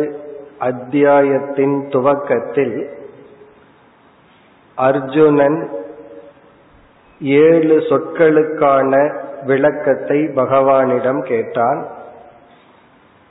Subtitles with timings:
[0.59, 2.77] அத்தியாயத்தின் துவக்கத்தில்
[4.77, 5.57] அர்ஜுனன்
[7.23, 11.87] ஏழு சொற்களுக்கான விளக்கத்தை பகவானிடம் கேட்டான்.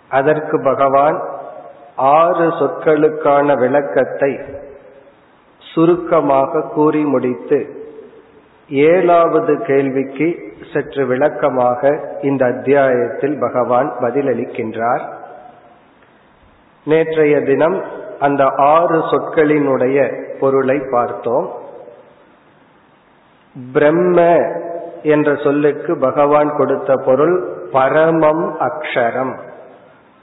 [0.09, 1.21] அதற்கு பகவான்
[1.95, 4.39] ஆறு சொற்களுக்கான விளக்கத்தை
[5.59, 7.79] சுருக்கமாக கூறி முடித்து
[8.67, 15.01] ஏழாவது கேள்விக்கு சற்று விளக்கமாக இந்த அத்தியாயத்தில் பகவான் பதிலளிக்கின்றார்.
[16.83, 17.83] நேற்றைய தினம்
[18.19, 21.60] அந்த ஆறு சொற்களினுடைய பொருளை பார்த்தோம்.
[23.73, 24.37] பிரம்ம
[25.03, 29.37] என்ற சொல்லுக்கு பகவான் கொடுத்த பொருள் பரமம் அக்ஷரம்.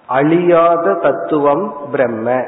[0.06, 2.44] அழியாத தத்துவம் பிரம்ம.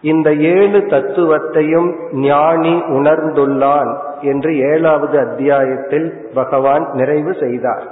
[0.00, 7.82] இந்த ஏழு தத்துவத்தையும் ஞானி உணர்ந்துள்ளான் என்று ஏழாவது அத்தியாயத்தில் பகவான் நிறைவு செய்தார்.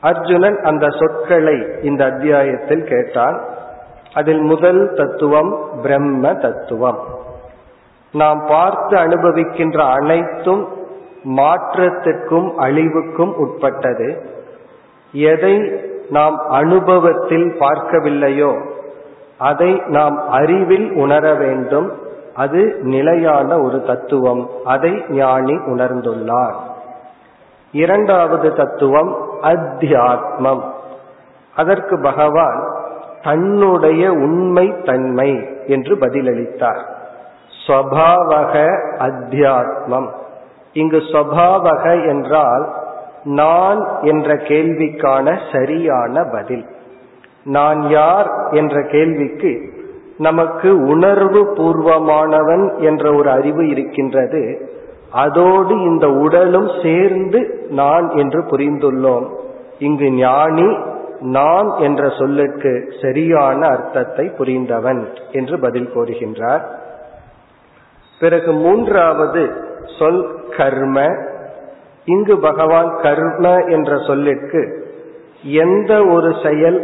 [0.00, 3.40] அர்ஜுனன் அந்த சொற்களை இந்த அத்தியாயத்தில் கேட்டான்.
[4.14, 6.98] அதில் முதல் தத்துவம் பிரம்ம தத்துவம்.
[8.12, 10.68] நாம் பார்த்து அனுபவிக்கின்ற அனைத்தும்
[11.24, 14.22] மாற்றத்திற்கும் அழிவுக்கும் உட்பட்டது.
[15.12, 15.72] எதை
[16.10, 18.66] நாம் அனுபவத்தில் பார்க்கவில்லையோ
[19.38, 21.92] அதை நாம் அறிவில் உணர வேண்டும்.
[22.34, 24.50] அது நிலையான ஒரு தத்துவம்.
[24.64, 26.54] அதை ஞானி உணர்ந்துள்ளார்.
[27.72, 30.60] இரண்டாவது தத்துவம் அத்தியாத்மம்.
[31.56, 32.68] அதற்கு பகவான்
[33.22, 36.82] தன்னுடைய உண்மை தன்மை என்று பதிலளித்தார்.
[37.68, 38.66] ஸ்வபாவக
[38.98, 40.08] அத்தியாத்மம்.
[40.72, 42.74] இங்கு ஸ்வபாவக என்றால்
[43.24, 46.66] நான் என்ற கேள்விக்கான சரியான பதில்.
[47.44, 49.60] நான் யார் என்ற கேள்விக்கு
[50.18, 54.70] நமக்கு உணர்வு பூர்வமானவன் என்ற ஒரு அறிவு இருக்கின்றது.
[55.12, 59.28] அதோடு இந்த உடலும் சேர்ந்து நான் என்று புரிந்துள்ளோம்.
[59.78, 60.76] இங்கு ஞானி
[61.20, 66.60] நான் என்ற சொல்லுக்கு சரியான அர்த்தத்தை புரிந்தவன் என்று பதில் கூறுகின்றார்.
[68.20, 69.42] பிறகு மூன்றாவது
[69.98, 70.22] சொல்
[70.56, 71.06] கர்ம.
[72.04, 74.86] இங்கு பகவான் கர்ம என்ற சொல்லிற்கு
[75.42, 76.78] எந்த ஒரு செயல்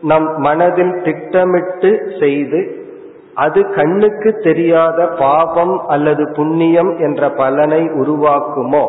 [0.00, 1.90] நம் மனதில் திட்டமிட்டு
[2.20, 2.84] செய்து
[3.34, 8.84] அது கண்ணுக்கு தெரியாத பாபம் அல்லது புண்ணியம் என்ற பலனை உருவாக்குமோ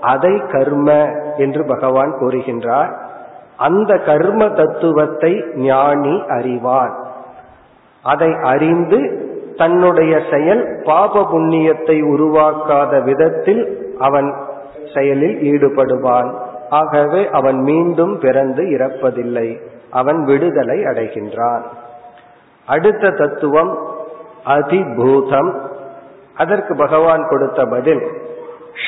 [0.00, 0.88] அதை கர்ம
[1.36, 2.90] என்று பகவான் கூறுகின்றார்.
[3.56, 6.94] அந்த கர்ம தத்துவத்தை ஞானி அறிவார்.
[8.02, 9.00] அதை அறிந்து
[9.56, 14.34] தன்னுடைய செயல் பாப புண்ணியத்தை உருவாக்காத விதத்தில் அவன்
[14.94, 16.34] செயலில் ஈடுபடுவான்.
[16.70, 19.60] ஆகவே அவன் மீண்டும் பிறந்து இறப்பதில்லை.
[19.90, 21.62] அவன் விடுதலை அடைகின்றான்.
[22.66, 23.78] அடுத்த தத்துவம்
[24.46, 25.54] அதிபூதம்.
[26.36, 28.02] அதற்கு பகவான் கொடுத்த பதில்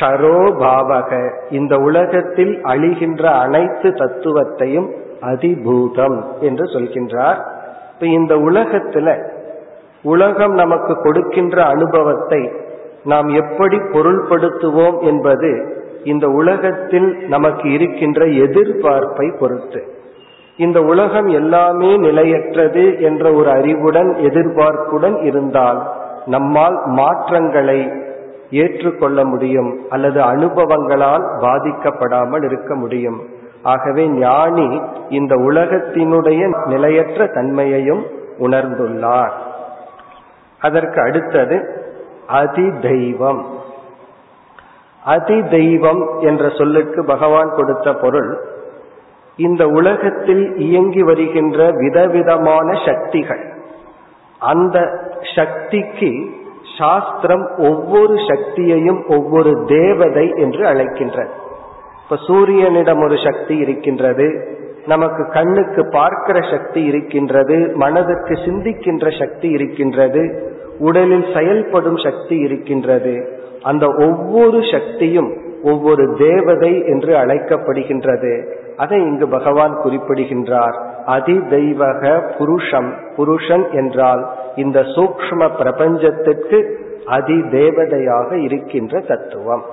[0.00, 4.90] ஷரோபாவக இந்த உலகத்தில் அழிகின்ற அனைத்து தத்துவத்தையும்
[5.20, 7.44] அதிபூதம் என்று சொல்கின்றார்.
[7.94, 9.34] இப்ப இந்த உலகத்துல
[10.02, 12.52] உலகம் நமக்கு கொடுக்கின்ற அனுபவத்தை
[13.04, 15.74] நாம் எப்படி பொருள்படுத்துவோம் என்பது
[16.04, 19.94] இந்த உலகத்தில் நமக்கு இருக்கின்ற எதிர்பார்ப்பை பொறுத்து.
[20.56, 25.90] இந்த உலகம் எல்லாமே நிலையற்றது என்ற ஒரு அறிவுடன் எதிர்பார்ப்புடன் இருந்தால்
[26.26, 27.92] நம்மால் மாற்றங்களை
[28.50, 33.20] ஏற்றுக்கொள்ள முடியும் அல்லது அனுபவங்களால் பாதிக்கப்படாமல் இருக்க முடியும்.
[33.62, 38.06] ஆகவே ஞானி இந்த உலகத்தினுடைய நிலையற்ற தன்மையையும்
[38.38, 39.32] உணர்ந்துள்ளார்.
[40.60, 41.84] அதற்கு அடுத்தது
[42.26, 43.46] அதி தெய்வம்
[45.02, 48.54] அதி தெய்வம் என்ற சொல்லுக்கு பகவான் கொடுத்த பொருள்
[49.36, 53.54] இந்த உலகத்தில் இயங்கி வருகின்ற விதவிதமான சக்திகள்.
[54.38, 55.00] அந்த
[55.34, 56.28] சக்திக்கு
[56.78, 61.28] சாஸ்திரம் ஒவ்வொரு சக்தியையும் ஒவ்வொரு தேவதை என்று அழைக்கின்றது.
[62.02, 64.54] இப்ப சூரியனிடம் ஒரு சக்தி இருக்கின்றது
[64.86, 73.28] நமக்கு கண்ணுக்கு பார்க்கிற சக்தி இருக்கின்றது மனதுக்கு சிந்திக்கின்ற சக்தி இருக்கின்றது உடலில் செயல்படும் சக்தி இருக்கின்றது.
[73.62, 78.52] அந்த ஒவ்வொரு சக்தியும் ஒவ்வொரு தேவதை என்று அழைக்கப்படுகின்றது.
[78.76, 80.76] அதை இங்கு பகவான் குறிப்பிடுகின்றார்.
[81.06, 86.74] அதி தெய்வக புருஷம் புருஷன் என்றால் இந்த சூக்ம பிரபஞ்சத்திற்கு
[87.06, 89.64] அதி தேவதையாக இருக்கின்ற தத்துவம்.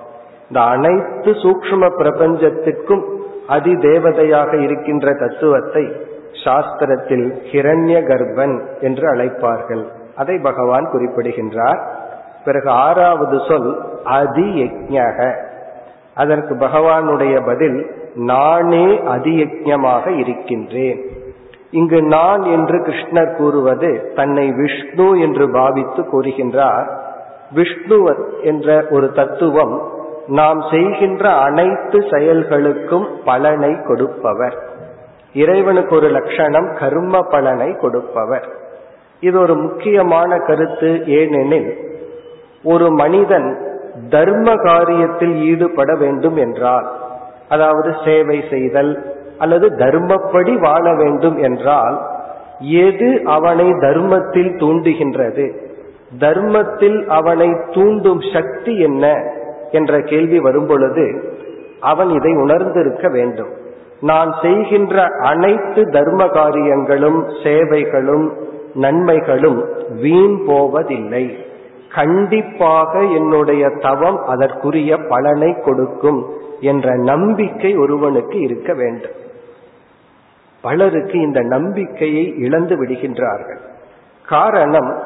[0.48, 3.04] இந்த அனைத்து சூக்ம பிரபஞ்சத்திற்கும்
[3.48, 5.92] அதி தேவதையாக இருக்கின்ற தத்துவத்தை
[6.46, 9.86] சாஸ்திரத்தில் ஹிரண்ய கர்ப்பன் என்று அழைப்பார்கள்.
[10.15, 11.81] அதை பகவான் குறிப்பிடுகின்றார்.
[12.45, 15.33] பிறகு ஆறாவது சொல் அதி யஜக
[16.15, 21.06] அதற்கு பகவானுடைய பதில் நானே அதியஜமாக இருக்கின்றேன்.
[21.71, 26.88] இங்கு நான் என்று கிருஷ்ணர் கூறுவது தன்னை விஷ்ணு என்று பாவித்து கூறுகின்றார்.
[27.51, 29.92] விஷ்ணு என்ற ஒரு தத்துவம்
[30.27, 34.57] நாம் செய்கின்ற அனைத்து செயல்களுக்கும் பலனை கொடுப்பவர்.
[35.33, 38.48] இறைவனுக்கு ஒரு லட்சணம் கர்ம பலனை கொடுப்பவர்.
[39.24, 41.70] இது ஒரு முக்கியமான கருத்து ஏனெனில்
[42.64, 43.50] ஒரு மனிதன்
[44.10, 46.88] தர்ம காரியத்தில் ஈடுபட வேண்டும் என்றால்
[47.50, 48.92] அதாவது சேவை செய்தல்
[49.38, 51.96] அல்லது தர்மப்படி வாழ வேண்டும் என்றால்
[52.60, 55.46] எது அவனை தர்மத்தில் தூண்டுகின்றது?
[56.19, 59.06] தர்மத்தில் அவனை தூண்டும் சக்தி என்ன?
[59.72, 61.06] என்ற கேள்வி வரும்பொழுது
[61.81, 63.52] அவன் இதை உணர்ந்திருக்க வேண்டும்.
[64.02, 68.28] நான் செய்கின்ற அனைத்து தர்ம காரியங்களும் சேவைகளும்
[68.74, 71.38] நன்மைகளும் வீண் போவதில்லை.
[71.96, 76.25] கண்டிப்பாக என்னுடைய தவம் அதற்குரிய பலனை கொடுக்கும்
[76.60, 79.12] என்ற நம்பிக்கை ஒருவனுக்கு இருக்க வேண்டும்.
[80.62, 83.60] பலருக்கு இந்த நம்பிக்கையை இழந்து விடுகின்றார்கள்.
[84.28, 85.04] காரணம்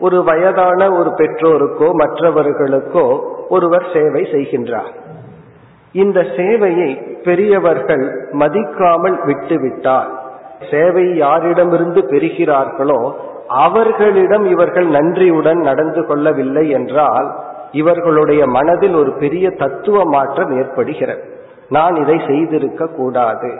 [0.00, 4.94] ஒரு வயதான ஒரு பெற்றோருக்கோ மற்றவர்களுக்கோ ஒருவர் சேவை செய்கின்றார்.
[5.92, 10.24] இந்த சேவையை பெரியவர்கள் மதிக்காமல் விட்டுவிட்டால்
[10.70, 13.14] சேவை யாரிடமிருந்து பெறுகிறார்களோ
[13.48, 17.34] அவர்களிடம் இவர்கள் நன்றியுடன் நடந்து கொள்ளவில்லை என்றால்
[17.72, 21.22] இவர்களுடைய மனதில் ஒரு பெரிய தத்துவ மாற்றம் ஏற்படுகிறது.
[21.68, 23.50] நான் இதை செய்திருக்க கூடாது.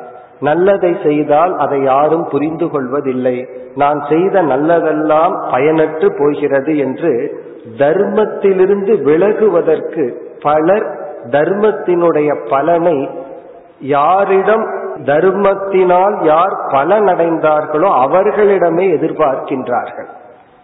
[0.41, 3.49] நல்லதை செய்தால் அதை யாரும் புரிந்து கொள்வதில்லை.
[3.75, 7.43] நான் செய்த நல்லதெல்லாம் பயனற்று போகிறது என்று
[7.79, 10.87] தர்மத்திலிருந்து விலகுவதற்கு பலர்
[11.31, 13.09] தர்மத்தினுடைய பலனை
[13.79, 20.09] யாரிடம் தர்மத்தினால் யார் பலனடைந்தார்களோ அவர்களிடமே எதிர்பார்க்கின்றார்கள்.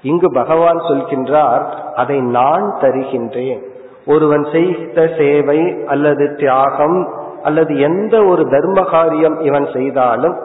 [0.02, 1.64] இங்கு பகவான் சொல்கின்றார்
[1.94, 3.62] அதை நான் தருகின்றேன்.
[4.06, 7.08] ஒருவன் செய்த சேவை அல்லது தியாகம்
[7.42, 10.36] அல்லது எந்த ஒரு தர்ம காரியம் இவன் செய்தாலும்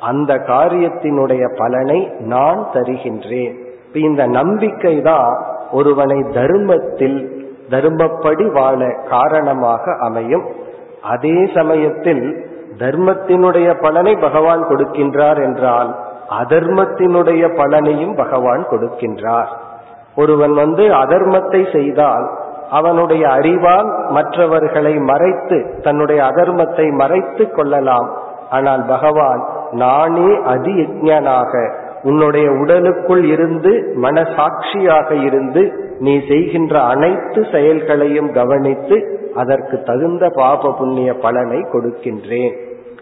[0.00, 3.54] அந்த காரியத்தினுடைய பலனை நான் தருகின்றேன்.
[3.92, 10.42] இந்த நம்பிக்கை தான் ஒருவனை தர்மத்தில் தர்மப்படி வாழ காரணமாக அமையும்.
[11.02, 15.96] அதே சமயத்தில் தர்மத்தினுடைய பலனை பகவான் கொடுக்கின்றார் என்றால்
[16.30, 19.48] அதர்மத்தினுடைய பலனையும் பகவான் கொடுக்கின்றார்.
[20.16, 22.30] ஒருவன் வந்து அதர்மத்தை செய்தால்
[22.70, 28.10] அவனுடைய அறிவால் மற்றவர்களை மறைத்து தன்னுடைய அதர்மத்தை மறைத்து கொள்ளலாம்.
[28.50, 33.72] ஆனால் பகவான் நானே அதியஜனாக உன்னுடைய உடலுக்குள் இருந்து
[34.04, 35.62] மனசாட்சியாக இருந்து
[35.98, 38.96] நீ செய்கின்ற அனைத்து செயல்களையும் கவனித்து
[39.34, 42.54] அதற்கு தகுந்த பாப புண்ணிய பலனை கொடுக்கின்றேன்.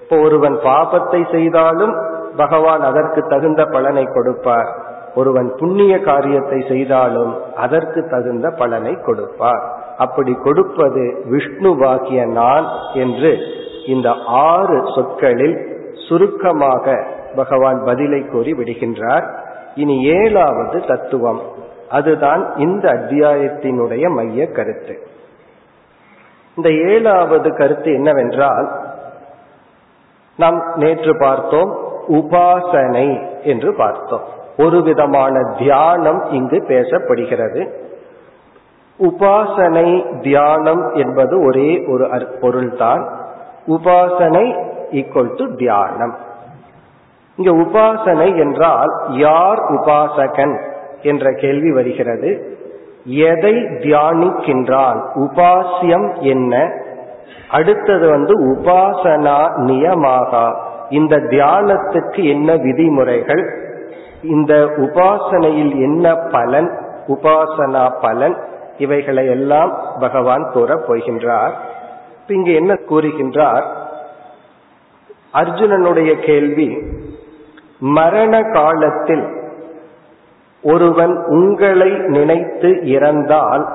[0.02, 1.94] இப்போ ஒருவன் பாபத்தை செய்தாலும்
[2.36, 4.70] பகவான் அதற்கு தகுந்த பலனை கொடுப்பார்.
[5.14, 7.32] ஒருவன் புண்ணிய காரியத்தை செய்தாலும்
[7.64, 9.62] அதற்கு தகுந்த பலனை கொடுப்பார்.
[9.96, 13.32] அப்படி கொடுப்பது விஷ்ணுவாகிய நான் என்று
[13.86, 14.08] இந்த
[14.50, 15.56] ஆறு சொற்களில்
[16.06, 16.86] சுருக்கமாக
[17.36, 19.34] பகவான் பதிலை கூறி விடுகின்றார்.
[19.74, 21.40] இனி ஏழாவது தத்துவம்.
[21.90, 25.06] அதுதான் இந்த அத்தியாயத்தினுடைய மைய கருத்து.
[26.56, 28.70] இந்த ஏழாவது கருத்து என்னவென்றால்
[30.36, 31.78] நாம் நேற்று பார்த்தோம்
[32.08, 34.22] உபாசனை என்று பார்த்தோம்.
[34.58, 37.70] ஒரு விதமான தியானம் இங்கு பேசப்படுகிறது.
[38.98, 43.08] உபாசனை தியானம் என்பது ஒரே ஒரு பொருள்தான்.
[43.66, 46.16] உபாசனை ஈக்குவல் டு தியானம்.
[47.40, 50.60] இங்க உபாசனை என்றால் யார் உபாசகன்
[51.02, 52.58] என்ற கேள்வி வருகிறது.
[53.04, 55.00] எதை தியானிக்கின்றான்?
[55.14, 56.70] உபாசியம் என்ன?
[57.50, 60.56] அடுத்தது வந்து உபாசனா நியமாக?
[60.90, 63.44] இந்த தியானத்துக்கு என்ன விதிமுறைகள்?
[64.22, 66.70] இந்த உபாசனையில் என்ன பலன்?
[67.08, 68.36] உபாசனா பலன்?
[68.78, 71.52] இவைகளை எல்லாம் பகவான் கூறப் போகின்றார்.
[72.26, 73.64] இங்கு என்ன கூறுகின்றார்?
[75.34, 76.82] அர்ஜுனனுடைய கேள்வி
[77.80, 79.38] மரண காலத்தில்
[80.62, 83.68] ஒருவன் உங்களை நினைத்து இறந்தால்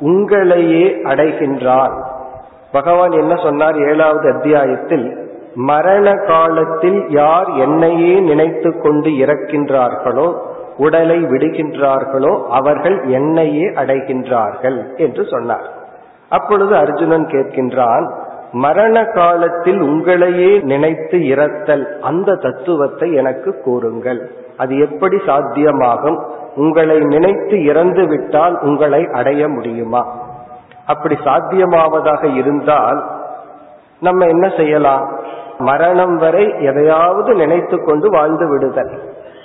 [0.00, 2.02] உங்களையே அடைகின்றான்.
[2.72, 5.24] பகவான் என்ன சொன்னார் ஏழாவது அத்தியாயத்தில்?
[5.54, 10.36] மரண காலத்தில் யார் என்னையே நினைத்து கொண்டு இறக்கின்றார்களோ
[10.76, 15.70] உடலை விடுகின்றார்களோ அவர்கள் என்னையே அடைகின்றார்கள் என்று சொன்னார்.
[16.28, 18.12] அப்பொழுது அர்ஜுனன் கேட்கின்றான்
[18.56, 24.30] மரண காலத்தில் உங்களையே நினைத்து இறத்தல் அந்த தத்துவத்தை எனக்கு கூறுங்கள்.
[24.56, 26.18] அது எப்படி சாத்தியமாகும்?
[26.56, 30.02] உங்களை நினைத்து இறந்து விட்டால் உங்களை அடைய முடியுமா?
[30.86, 33.04] அப்படி சாத்தியமாவதாக இருந்தால்
[34.00, 35.04] நம்ம என்ன செய்யலாம்?
[35.58, 38.92] மரணம் வரை எதையாவது நினைத்து கொண்டு வாழ்ந்து விடுதல்.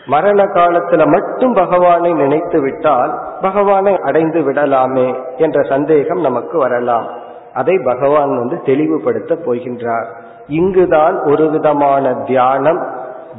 [0.05, 7.20] மரண காலத்துல மட்டும் பகவானை நினைத்து விட்டால் பகவானை அடைந்து விடலாமே என்ற சந்தேகம் நமக்கு வரலாம்.
[7.53, 10.05] அதை பகவான் வந்து தெளிவுபடுத்த போகின்றார்.
[10.47, 12.81] இங்குதான் ஒரு விதமான தியானம்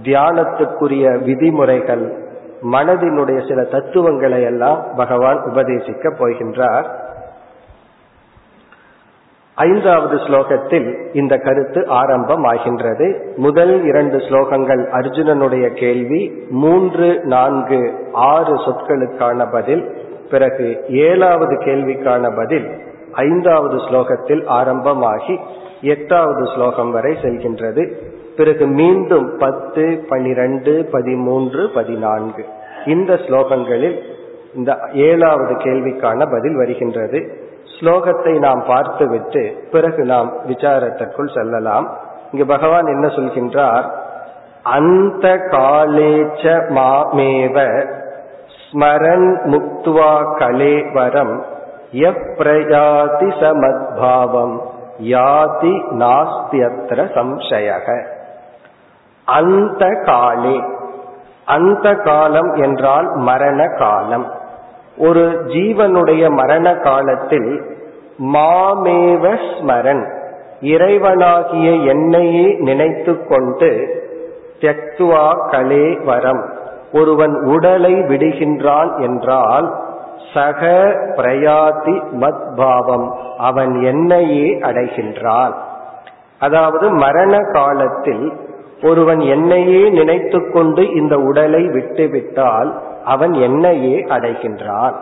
[0.02, 2.16] தியானத்துக்குரிய விதிமுறைகள்
[2.72, 6.84] மனதினுடைய சில தத்துவங்களை எல்லாம் பகவான் உபதேசிக்க போகின்றார்.
[9.54, 19.50] ஐந்தாவது ஸ்லோகத்தில் இந்த கருத்து ஆரம்பம் ஆகின்றது முதல் இரண்டு ஸ்லோகங்கள் அர்ஜுனனுடைய கேள்வி மூன்று நான்கு ஆறு சொற்களுக்கான
[19.52, 19.96] பதில்
[20.30, 22.80] பிறகு ஏழாவது கேள்விக்கான பதில்
[23.12, 25.38] ஐந்தாவது ஸ்லோகத்தில் ஆரம்பமாகி
[25.80, 27.92] எட்டாவது ஸ்லோகம் வரை செல்கின்றது.
[28.36, 32.44] பிறகு மீண்டும் பத்து பனிரெண்டு பதிமூன்று பதினான்கு
[32.84, 33.98] இந்த ஸ்லோகங்களில்
[34.54, 37.40] இந்த ஏழாவது கேள்விக்கான பதில் வருகின்றது.
[37.80, 41.98] ஸ்லோகத்தை நாம் பார்த்துவிட்டு பிறகு நாம் விசாரத்திற்குள் செல்லலாம்.
[42.32, 43.86] இங்கு பகவான் என்ன சொல்கின்றார்?
[44.62, 47.86] அந்த காலேச்ச மாமேவ
[48.70, 51.42] ஸ்மரன் முக்துவா கலேவரம்
[51.92, 54.60] எப்ரயாதி சமத்பாவம்
[54.98, 58.04] யாதி நாஸ்தியத்திர சம்சயக.
[59.24, 60.62] அந்த காலே
[61.44, 64.32] அந்த காலம் என்றால் மரண காலம்
[64.98, 67.62] ஒரு ஜீவனுடைய மரண காலத்தில்
[68.18, 70.04] மாமேவ ஸ்மரன்
[70.60, 73.70] இறைவனாகிய என்னையே நினைத்து கொண்டு
[74.60, 76.42] தெக்துவா கலே வரம்
[76.92, 79.74] ஒருவன் உடலை விடுகின்றான் என்றால்
[80.34, 83.16] சக பிரயாதி மத்பாவம்.
[83.38, 85.52] அவன் என்னையே அடைகின்றான்.
[86.38, 88.32] அதாவது மரண காலத்தில்
[88.82, 94.92] ஒருவன் என்னையே நினைத்து கொண்டு இந்த உடலை விட்டுவிட்டால் அவன் என்னையே அடைகின்றான்.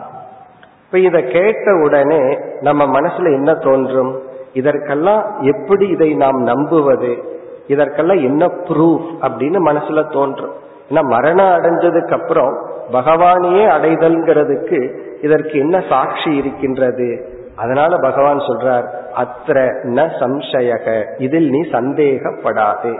[0.85, 4.21] இப்ப இதை கேட்ட உடனே நம்ம மனசுல என்ன தோன்றும்?
[4.53, 7.39] இதற்கெல்லாம் எப்படி இதை நாம் நம்புவது?
[7.67, 10.53] இதற்கெல்லாம் என்ன ப்ரூஃப் அப்படின்னு மனசுல தோன்றும்.
[10.89, 17.09] ஏன்னா மரணம் அடைஞ்சதுக்கு அப்புறம் பகவானையே அடைதல்ங்கிறதுக்கு இதற்கு என்ன சாட்சி இருக்கின்றது?
[17.55, 18.85] அதனால பகவான் சொல்றார்
[19.15, 20.85] அத்திர ந சம்சயக
[21.17, 22.93] இதில் நீ சந்தேகப்படாதே.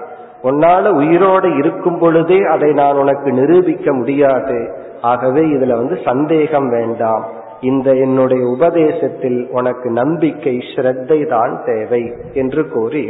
[0.44, 4.60] உன்னால உயிரோடு இருக்கும் பொழுதே அதை நான் உனக்கு நிரூபிக்க முடியாது.
[5.02, 7.24] ஆகவே இதுல வந்து சந்தேகம் வேண்டாம்.
[7.62, 13.04] இந்த என்னுடைய உபதேசத்தில் உனக்கு நம்பிக்கை ஸ்ரத்தை தான் தேவை என்று கூறி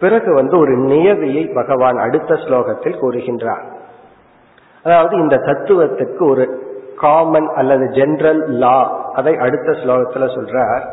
[0.00, 3.64] பிறகு வந்து ஒரு நியதியை பகவான் அடுத்த ஸ்லோகத்தில் கூறுகின்றார்.
[4.84, 6.44] அதாவது இந்த தத்துவத்துக்கு ஒரு
[7.02, 8.78] காமன் அல்லது ஜென்ரல் லா
[9.14, 10.84] அதை அடுத்த ஸ்லோகத்துல சொல்றார்.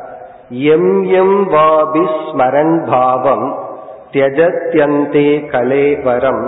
[0.74, 3.48] எம் எம் வாபி ஸ்மரன் பாவம்
[4.12, 6.44] தியஜத்யந்தே கலேவரம்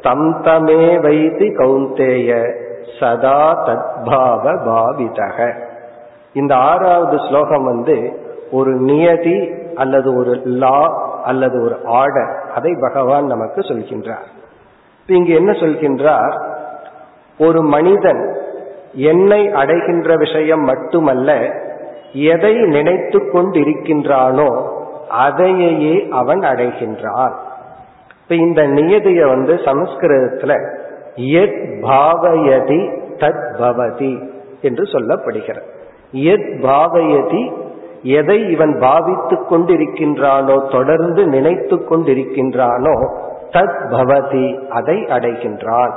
[0.00, 2.30] தம் தமே வைத்தி கௌந்தேய
[3.00, 5.38] சதா தத்பாவ பாவிதக.
[6.32, 7.96] இந்த ஆறாவது ஸ்லோகம் வந்து
[8.50, 9.38] ஒரு நியதி
[9.74, 10.78] அல்லது ஒரு லா
[11.24, 14.28] அல்லது ஒரு ஆர்டர் அதை பகவான் நமக்கு சொல்கின்றார்.
[15.06, 16.34] இங்கு என்ன சொல்கின்றார்?
[17.38, 18.22] ஒரு மனிதன்
[18.92, 21.48] என்னை அடைகின்ற விஷயம் மட்டுமல்ல
[22.12, 24.68] எதை நினைத்து கொண்டிருக்கின்றானோ
[25.08, 27.32] அதையே அவன் அடைகின்றான்.
[28.22, 30.72] இப்ப இந்த நியதிய வந்து சமஸ்கிருதத்துல
[31.14, 34.28] எத் பாவயதி தத் பவதி
[34.62, 35.62] என்று சொல்லப்படுகிறது.
[36.12, 37.52] எத் பாவயதி
[38.02, 42.94] எதை இவன் பாவித்துக் கொண்டிருக்கின்றானோ தொடர்ந்து நினைத்து கொண்டிருக்கின்றானோ
[43.50, 45.92] தத் பவதி அதை அடைகின்றான்.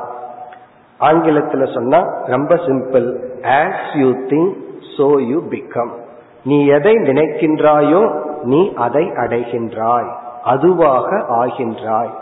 [1.03, 3.07] ஆங்கிலத்துல சொன்னா ரொம்ப simple.
[3.41, 4.53] As you think
[4.97, 5.93] so you become
[6.43, 8.01] நீ எதை நினைக்கின்றாயோ
[8.41, 10.09] நீ அதை அடைகின்றாய்.
[10.43, 12.13] அதுவாக ஆகின்றாய்.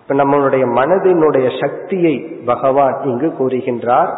[0.00, 2.14] இப்ப நம்மளுடைய மனதினுடைய சக்தியை
[2.44, 4.12] பகவான் இங்கு கூறுகின்றார்.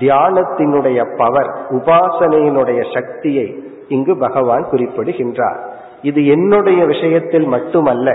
[0.00, 5.58] தியானத்தினுடைய பவர் உபாசனையினுடைய சக்தியை இங்கு பகவான் குறிப்பிடுகின்றார்.
[6.02, 8.10] இது என்னுடைய விஷயத்தில் மட்டுமல்ல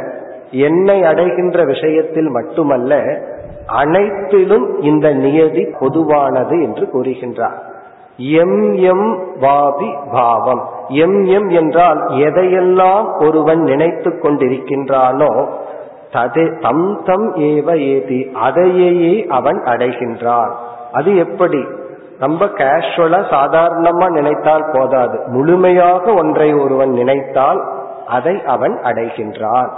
[0.51, 2.93] என்னை அடைகின்ற விஷயத்தில் மட்டுமல்ல
[3.67, 7.57] அனைத்திலும் இந்த நியதி பொதுவானது என்று கூறுகின்றார்.
[8.17, 10.69] எம் எம் வாபி பாவம்.
[10.87, 15.47] எம் எம் என்றால் எதையெல்லாம் ஒருவன் நினைத்து கொண்டிருக்கின்றானோ
[16.13, 20.49] ததே தம் தம் ஏவ ஏதி அதையே அவன் அடைகின்றான்.
[20.91, 21.65] அது எப்படி?
[22.19, 25.21] ரொம்ப கேஷுவலா சாதாரணமா நினைத்தால் போதாது.
[25.25, 27.63] முழுமையாக ஒன்றை ஒருவன் நினைத்தால்
[28.07, 29.69] அதை அவன் அடைகின்றான்.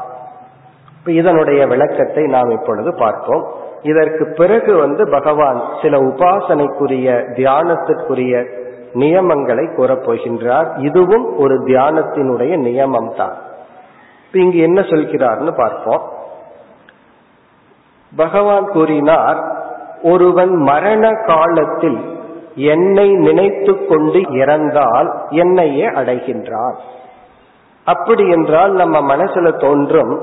[1.05, 3.48] இதனுடைய விளக்கத்தை நாம் இப்பொழுது பார்ப்போம்.
[3.83, 8.57] இதற்கு பிறகு வந்து பகவான் சில உபாசனைக்குரிய தியானத்திற்குரிய
[8.93, 13.38] நியமங்களை கூறப்போகின்றார் இதுவும் ஒரு தியானத்தினுடைய நியமம் தான்
[14.31, 16.01] இங்கு என்ன சொல்கிறார்னு பார்ப்போம்.
[18.15, 19.39] பகவான் கூறினார்
[20.03, 22.00] ஒருவன் மரண காலத்தில்
[22.55, 26.75] என்னை நினைத்து கொண்டு இறந்தால் என்னையே அடைகின்றான்.
[27.86, 30.21] அப்படி என்றால் நம்ம மனசுல தோன்றும்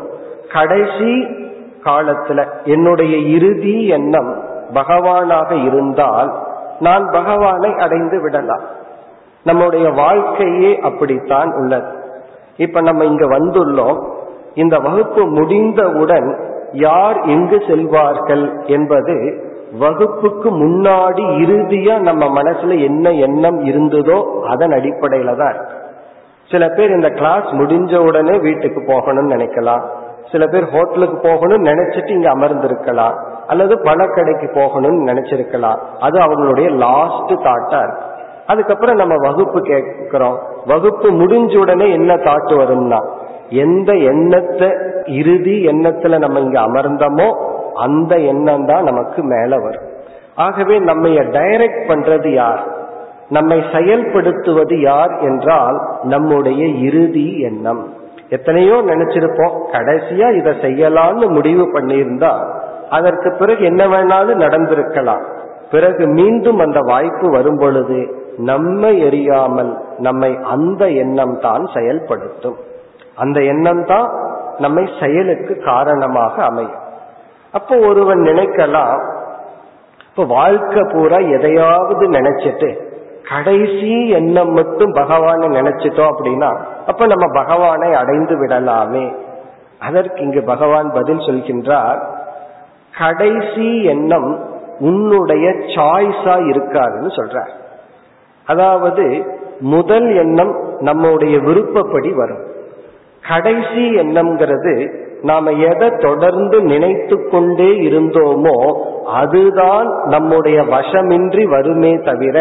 [0.52, 1.26] கடைசி
[1.86, 4.30] காலத்துல என்னுடைய இறுதி எண்ணம்
[4.74, 6.30] பகவானாக இருந்தால்
[6.80, 8.64] நான் பகவானை அடைந்து விடலாம்.
[9.44, 11.90] நம்முடைய வாழ்க்கையே அப்படித்தான் உள்ளது.
[12.56, 13.98] இப்ப நம்ம இங்க வந்துள்ளோம்.
[14.54, 16.28] இந்த வகுப்பு முடிந்தவுடன்
[16.72, 19.44] யார் எங்கு செல்வார்கள் என்பது
[19.78, 25.56] வகுப்புக்கு முன்னாடி இறுதியா நம்ம மனசுல என்ன எண்ணம் இருந்ததோ அதன் அடிப்படையில தான்
[26.50, 29.84] சில பேர் இந்த கிளாஸ் முடிஞ்ச உடனே வீட்டுக்கு போகணும்னு நினைக்கலாம்.
[30.32, 33.16] சில பேர் ஹோட்டலுக்கு போகணும்னு நினைச்சிட்டு இங்க அமர்ந்திருக்கலாம்.
[33.46, 35.78] அல்லது பணக்கடைக்கு போகணும்னு நினைச்சிருக்கலாம்.
[36.00, 38.04] அது அவங்களுடைய லாஸ்ட் தாட்டா இருக்கு.
[38.46, 40.38] அதுக்கப்புறம் நம்ம வகுப்பு கேட்கிறோம்.
[40.66, 43.00] வகுப்பு முடிஞ்ச உடனே என்ன தாட்டு வரும்னா
[43.50, 44.68] எந்த எண்ணத்தை
[45.06, 47.28] இறுதி எண்ணத்துல நம்ம இங்க அமர்ந்தோமோ
[47.74, 49.88] அந்த எண்ணம் தான் நமக்கு மேல வரும்.
[50.34, 52.62] ஆகவே நம்ம டைரக்ட் பண்றது யார்?
[53.28, 57.82] நம்மை செயல்படுத்துவது யார் என்றால் நம்முடைய இறுதி எண்ணம்.
[58.28, 59.54] எத்தனையோ நினைச்சிருப்போம்.
[59.72, 62.32] கடைசியா இதை செய்யலாம்னு முடிவு பண்ணியிருந்தா
[62.90, 65.24] அதற்கு பிறகு என்ன வேணாலும் நடந்திருக்கலாம்.
[65.70, 68.00] பிறகு மீண்டும் அந்த வாய்ப்பு வரும் பொழுது
[68.36, 72.56] நம்மை எரியாமல் நம்மை அந்த எண்ணம் தான் செயல்படுத்தும்.
[73.14, 74.08] அந்த எண்ணம் தான்
[74.58, 76.82] நம்மை செயலுக்கு காரணமாக அமையும்.
[77.52, 79.00] அப்போ ஒருவன் நினைக்கலாம்
[80.08, 82.68] இப்ப வாழ்க்கை பூரா எதையாவது நினைச்சிட்டு
[83.28, 86.50] கடைசி எண்ணம் மட்டும் பகவானை நினைச்சிட்டோம் அப்படின்னா
[86.86, 89.16] அப்ப நம்ம பகவானை அடைந்து விடலாமே.
[89.78, 92.00] அதற்கு இங்கு பகவான் பதில் சொல்கின்றார்
[92.98, 94.44] கடைசி எண்ணம்
[94.78, 97.52] உன்னுடைய சாய்ஸா இருக்காதுன்னு சொல்றார்.
[98.46, 99.24] அதாவது
[99.60, 102.44] முதல் எண்ணம் நம்முடைய விருப்பப்படி வரும்.
[103.28, 104.74] கடைசி எண்ணம்ங்கிறது
[105.22, 108.56] நாம எதை தொடர்ந்து நினைத்து கொண்டே இருந்தோமோ
[109.04, 112.38] அதுதான் நம்முடைய வசமின்றி வருமே தவிர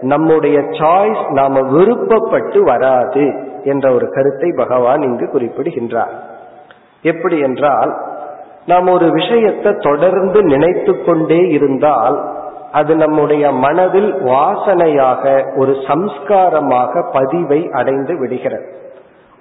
[0.00, 3.32] நம்முடைய சாய்ஸ் நாம விருப்பப்பட்டு வராது
[3.64, 6.14] என்ற ஒரு கருத்தை பகவான் இங்கு குறிப்பிடுகின்றார்.
[7.02, 7.96] எப்படி என்றால்
[8.66, 12.34] நாம் ஒரு விஷயத்தை தொடர்ந்து நினைத்து கொண்டே இருந்தால்
[12.72, 18.74] அது நம்முடைய மனதில் வாசனையாக ஒரு சம்ஸ்காரமாக பதிவை அடைந்து விடுகிறது.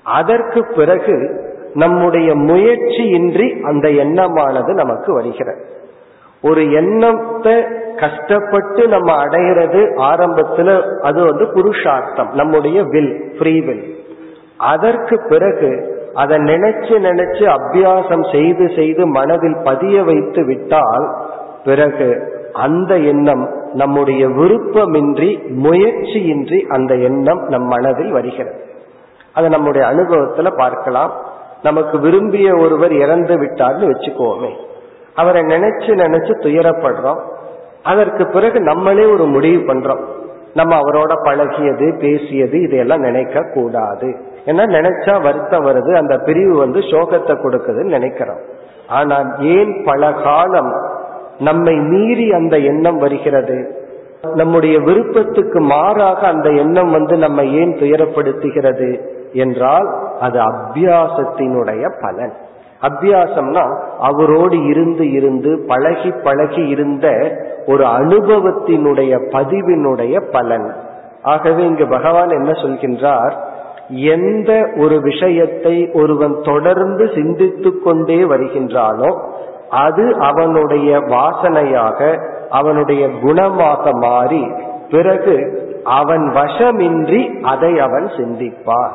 [0.04, 1.44] அதற்கு பிறகு
[1.74, 5.66] நம்முடைய முயற்சியின்றி அந்த எண்ணமானது நமக்கு வருகிறது.
[6.42, 7.66] ஒரு எண்ணத்தை
[7.98, 13.96] கஷ்டப்பட்டு நம்ம அடைகிறது ஆரம்பத்துல அது வந்து புருஷார்த்தம் நம்முடைய வில் ஃப்ரீ வில்
[14.58, 21.16] அதற்கு பிறகு அதை நினைச்சு நினைச்சு அபியாசம் செய்து செய்து மனதில் பதிய வைத்து விட்டால்
[21.66, 25.30] பிறகு அந்த எண்ணம் நம்முடைய விருப்பமின்றி
[25.64, 28.64] முயற்சியின்றி அந்த எண்ணம் நம் மனதில் வருகிறது.
[29.34, 31.26] அதை நம்முடைய அனுபவத்துல பார்க்கலாம்.
[31.64, 34.52] நமக்கு விரும்பிய ஒருவர் இறந்து விட்டார்னு வச்சுக்கோமே.
[35.16, 37.20] அவரை நினைச்சு நினைச்சு துயரப்படுறோம்.
[37.86, 40.04] அதற்கு பிறகு நம்மளே ஒரு முடிவு பண்றோம்.
[40.54, 44.10] நம்ம அவரோட பழகியது பேசியது இதையெல்லாம் நினைக்க கூடாது.
[44.46, 48.44] ஏன்னா நினைச்சா வருத்தம் வருது அந்த பிரிவு வந்து சோகத்தை கொடுக்குதுன்னு நினைக்கிறோம்.
[48.90, 50.72] ஆனால் ஏன் பல காலம்
[51.40, 53.58] நம்மை மீறி அந்த எண்ணம் வருகிறது?
[54.34, 58.90] நம்முடைய விருப்பத்துக்கு மாறாக அந்த எண்ணம் வந்து நம்ம ஏன் துயரப்படுத்துகிறது
[59.34, 59.88] என்றால்
[60.20, 62.36] அது அபியாசத்தினுடைய பலன்.
[62.82, 63.64] அபியாசம்னா
[64.00, 67.08] அவரோடு இருந்து இருந்து பழகி பழகி இருந்த
[67.68, 70.76] ஒரு அனுபவத்தினுடைய பதிவினுடைய பலன்.
[71.24, 73.34] ஆகவே இங்கு பகவான் என்ன சொல்கின்றார்?
[73.90, 79.20] எந்த ஒரு விஷயத்தை ஒருவன் தொடர்ந்து சிந்தித்து கொண்டே வருகின்றானோ
[79.70, 84.52] அது அவனுடைய வாசனையாக அவனுடைய குணமாக மாறி
[84.90, 88.92] பிறகு அவன் வசமின்றி அதை அவன் சிந்திப்பான்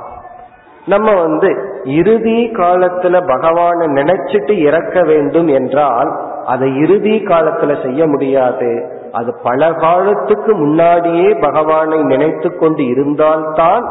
[0.87, 1.51] நம்ம வந்து
[1.85, 8.71] இறுதி காலத்துல பகவானை நினைச்சிட்டு இறக்க வேண்டும் என்றால் அதை இறுதி காலத்துல செய்ய முடியாது.
[9.13, 13.85] அது பல காலத்துக்கு முன்னாடியே பகவானை நினைத்து கொண்டு இருந்தால்தான்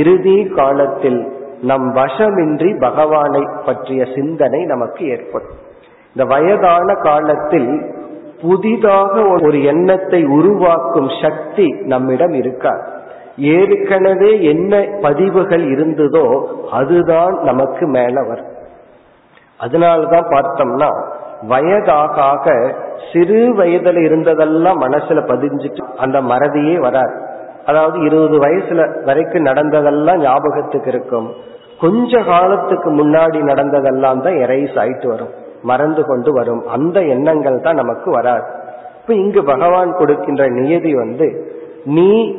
[0.00, 1.20] இறுதி காலத்தில்
[1.62, 5.58] நம் வசமின்றி பகவானை பற்றிய சிந்தனை நமக்கு ஏற்படும்.
[6.12, 7.70] இந்த வயதான காலத்தில்
[8.42, 12.84] புதிதாக ஒரு எண்ணத்தை உருவாக்கும் சக்தி நம்மிடம் இருக்காது
[13.36, 16.26] ஏற்கனவே என்ன பதிவுகள் இருந்ததோ
[16.70, 18.50] அதுதான் நமக்கு மேல வரும்.
[19.60, 20.90] அதனால்தான் பார்த்தோம்னா
[21.48, 22.74] வயதாக ஆக
[23.12, 27.14] சிறு வயதுல இருந்ததெல்லாம் மனசுல பதிஞ்சிட்டு அந்த மறதியே வராது.
[27.66, 31.34] அதாவது இருபது வயசுல வரைக்கும் நடந்ததெல்லாம் ஞாபகத்துக்கு இருக்கும்.
[31.80, 35.28] கொஞ்ச காலத்துக்கு முன்னாடி நடந்ததெல்லாம் தான் எரைஸ் ஆயிட்டு வரும்.
[35.62, 36.68] மறந்து கொண்டு வரும்.
[36.68, 38.44] அந்த எண்ணங்கள் தான் நமக்கு வராது.
[39.00, 42.36] இப்ப இங்கு பகவான் கொடுக்கின்ற நியதி வந்து நீ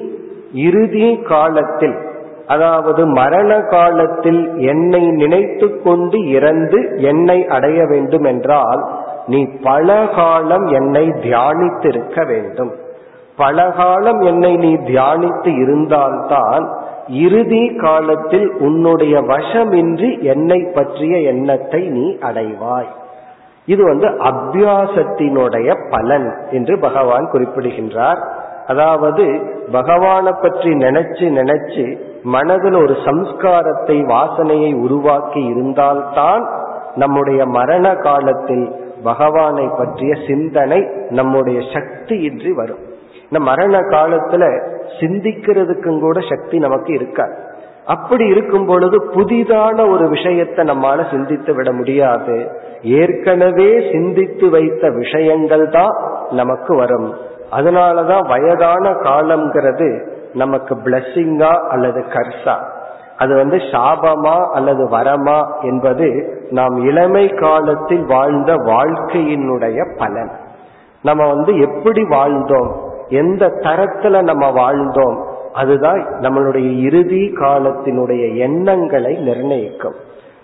[0.53, 1.97] இறுதி காலத்தில்
[2.47, 8.91] அதாவது மரண காலத்தில் என்னை நினைத்து கொண்டு இறந்து என்னை அடைய வேண்டும் என்றால்
[9.27, 12.71] நீ பல காலம் என்னை தியானித்திருக்க வேண்டும்.
[13.37, 16.69] பல காலம் என்னை நீ தியானித்து இருந்தால்தான்
[17.07, 22.87] இறுதி காலத்தில் உன்னுடைய வசமின்றி என்னை பற்றிய எண்ணத்தை நீ அடைவாய்.
[23.65, 28.42] இது வந்து அபியாசத்தினுடைய பலன் என்று பகவான் குறிப்பிடுகின்றார்.
[28.67, 36.43] அதாவது பகவானை பற்றி நினைச்சு நினைச்சு மனதில் ஒரு சம்ஸ்காரத்தை வாசனையை உருவாக்கி இருந்தால்தான்
[36.95, 42.79] நம்முடைய மரண காலத்தில் பகவானை பற்றிய சிந்தனை நம்முடைய சக்தி இன்றி வரும்.
[43.23, 44.43] இந்த மரண காலத்துல
[44.99, 47.35] சிந்திக்கிறதுக்கும் கூட சக்தி நமக்கு இருக்காது.
[47.85, 52.51] அப்படி இருக்கும் பொழுது புதிதான ஒரு விஷயத்தை நம்மால சிந்தித்து விட முடியாது.
[52.81, 55.95] ஏற்கனவே சிந்தித்து வைத்த விஷயங்கள் தான்
[56.29, 57.13] நமக்கு வரும்.
[57.55, 62.71] அதனாலதான் வயதான காலம்ங்கிறது நமக்கு பிளஸ்ஸிங்கா அல்லது கர்சா
[63.17, 70.31] அது வந்து சாபமா அல்லது வரமா என்பது நாம் இளமை காலத்தில் வாழ்ந்த வாழ்க்கையினுடைய பலன்.
[71.03, 72.71] நம்ம வந்து எப்படி வாழ்ந்தோம்?
[73.07, 75.23] எந்த தரத்துல நம்ம வாழ்ந்தோம்?
[75.53, 79.95] அதுதான் நம்மளுடைய இறுதி காலத்தினுடைய எண்ணங்களை நிர்ணயிக்கும்.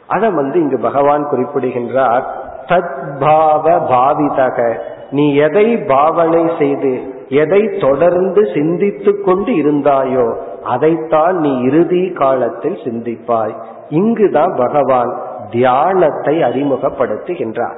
[0.08, 2.34] அதை வந்து இங்கு பகவான் குறிப்பிடுகின்றார்.
[2.66, 4.80] தத்பாவ பாவிதக.
[5.12, 13.56] நீ எதை பாவனை செய்து எதை தொடர்ந்து சிந்தித்து கொண்டு இருந்தாயோ அதைத்தான் நீ இறுதி காலத்தில் சிந்திப்பாய்.
[13.90, 17.78] இங்குதான் பகவான் தியானத்தை அறிமுகப்படுத்துகின்றார்.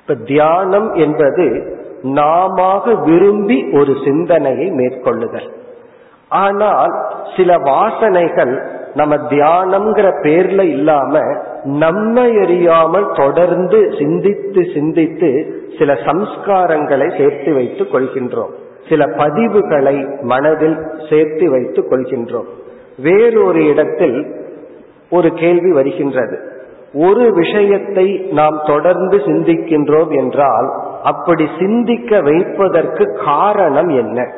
[0.00, 5.50] இப்ப தியானம் என்பது நாம விரும்பி ஒரு சிந்தனையை மேற்கொள்ளுதல்.
[6.28, 6.92] ஆனால்
[7.36, 11.20] சில வாசனைகள் நம்ம தியானம்ங்கிற பேர்ல இல்லாம
[11.64, 18.50] நம்மை எறியாமல் தொடர்ந்து சிந்தித்து சிந்தித்து சில சம்ஸ்காரங்களை சேர்த்து வைத்துக் கொள்கின்றோம்.
[18.88, 20.76] சில பதிவுகளை மனதில்
[21.10, 22.48] சேர்த்து வைத்துக் கொள்கின்றோம்.
[22.98, 24.34] வேறொரு இடத்தில்
[25.10, 26.50] ஒரு கேள்வி வருகின்றது.
[26.94, 30.70] ஒரு விஷயத்தை நாம் தொடர்ந்து சிந்திக்கின்றோம் என்றால்
[31.02, 34.32] அப்படி சிந்திக்க வைப்பதற்கு காரணம் என்ன?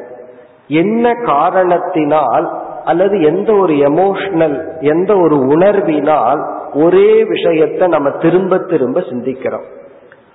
[0.69, 6.43] என்ன காரணத்தினால் அல்லது எந்த ஒரு எமோஷனல் எந்த ஒரு உணர்வினால்
[6.75, 9.67] ஒரே விஷயத்தை நம்ம திரும்ப திரும்ப சிந்திக்கிறோம்.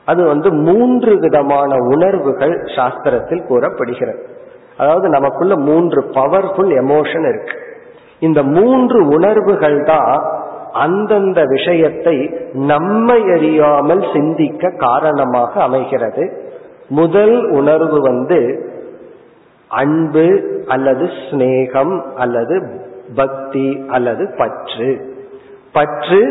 [0.06, 4.22] அது வந்து மூன்று விதமான உணர்வுகள் சாஸ்திரத்தில் கூறப்படுகிறது.
[4.78, 7.56] அதாவது நமக்குள்ள மூன்று பவர்ஃபுல் எமோஷன் இருக்கு.
[8.20, 10.14] இந்த மூன்று உணர்வுகள் தான்
[10.74, 12.16] அந்தந்த விஷயத்தை
[12.54, 16.24] நம்மை அறியாமல் சிந்திக்க காரணமாக அமைகிறது.
[16.90, 18.40] முதல் உணர்வு வந்து
[19.72, 20.28] அன்பு
[20.70, 22.56] அல்லது ஸ்னேகம் அல்லது
[23.16, 24.90] பக்தி அல்லது பற்று.
[25.72, 26.22] பற்று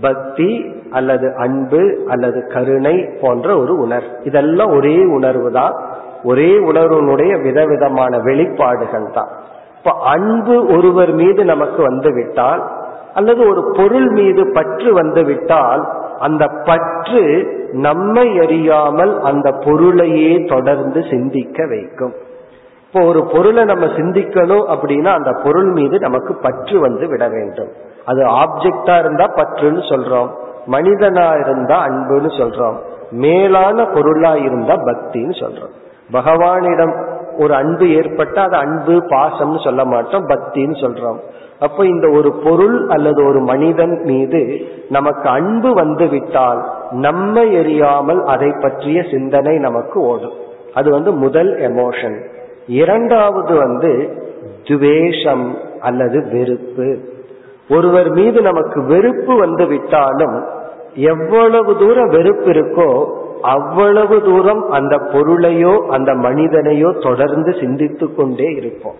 [0.00, 0.50] பக்தி
[0.90, 5.74] அல்லது அன்பு அல்லது கருணை போன்ற ஒரு உணர்வு இதெல்லாம் ஒரே உணர்வு தான்.
[6.24, 9.30] ஒரே உணர்வுனுடைய விதவிதமான வெளிப்பாடுகள் தான்.
[9.78, 12.62] இப்ப அன்பு ஒருவர் மீது நமக்கு வந்து விட்டால்
[13.14, 15.82] அல்லது ஒரு பொருள் மீது பற்று வந்து விட்டால்
[16.18, 17.22] அந்த பற்று
[17.86, 22.14] நம்மை அறியாமல் அந்த பொருளையே தொடர்ந்து சிந்திக்க வைக்கும்.
[22.94, 27.68] இப்போ ஒரு பொருளை நம்ம சிந்திக்கணும் அப்படின்னா அந்த பொருள் மீது நமக்கு பற்று வந்து விட வேண்டும்.
[28.04, 30.30] அது ஆப்ஜெக்டா இருந்தா பற்றுன்னு சொல்றோம்.
[30.66, 32.76] மனிதனா இருந்தா அன்புன்னு சொல்றோம்.
[33.10, 35.72] மேலான பொருளா இருந்தா பக்தின்னு சொல்றோம்.
[36.12, 37.06] பகவானிடம்
[37.38, 41.16] ஒரு அன்பு ஏற்பட்டா அது அன்பு பாசம்னு சொல்ல மாட்டோம் பக்தின்னு சொல்றோம்.
[41.60, 48.52] அப்ப இந்த ஒரு பொருள் அல்லது ஒரு மனிதன் மீது நமக்கு அன்பு வந்து விட்டால் நம்மை எறியாமல் அதை
[48.60, 50.38] பற்றிய சிந்தனை நமக்கு ஓடும்.
[50.74, 52.31] அது வந்து முதல் எமோஷன்
[52.66, 54.20] இரண்டாவது வந்து
[54.64, 56.98] துவேஷம் அல்லது வெறுப்பு.
[57.70, 60.44] ஒருவர் மீது நமக்கு வெறுப்பு வந்து விட்டாலும்
[60.94, 68.94] எவ்வளவு தூரம் வெறுப்பு இருக்கோ அவ்வளவு தூரம் அந்த பொருளையோ அந்த மனிதனையோ தொடர்ந்து சிந்தித்து கொண்டே இருப்போம்.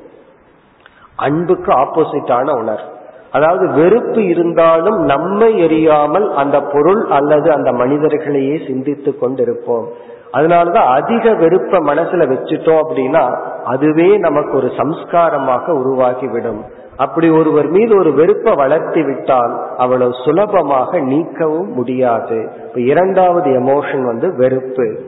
[1.17, 2.91] அன்புக்கு ஆப்போசிட்டான உணர்வு.
[3.33, 9.85] அதாவது வெறுப்பு இருந்தாலும் நம்மை எரியாமல் அந்த பொருள் அல்லது அந்த மனிதர்களையே சிந்தித்து கொண்டிருப்போம்.
[10.33, 16.63] அதனாலதான் அதிக வெறுப்ப மனசுல வச்சுட்டோம் அப்படின்னா அதுவே நமக்கு ஒரு சம்ஸ்காரமாக உருவாகிவிடும்.
[16.97, 22.49] அப்படி ஒருவர் மீது ஒரு வெறுப்பை வளர்த்தி விட்டால் அவ்வளவு சுலபமாக நீக்கவும் முடியாது.
[22.69, 25.01] இப்ப இரண்டாவது எமோஷன் வந்து வெறுப்பு.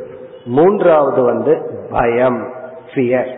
[0.47, 2.49] மூன்றாவது வந்து பயம்
[2.95, 3.31] ஃபியர்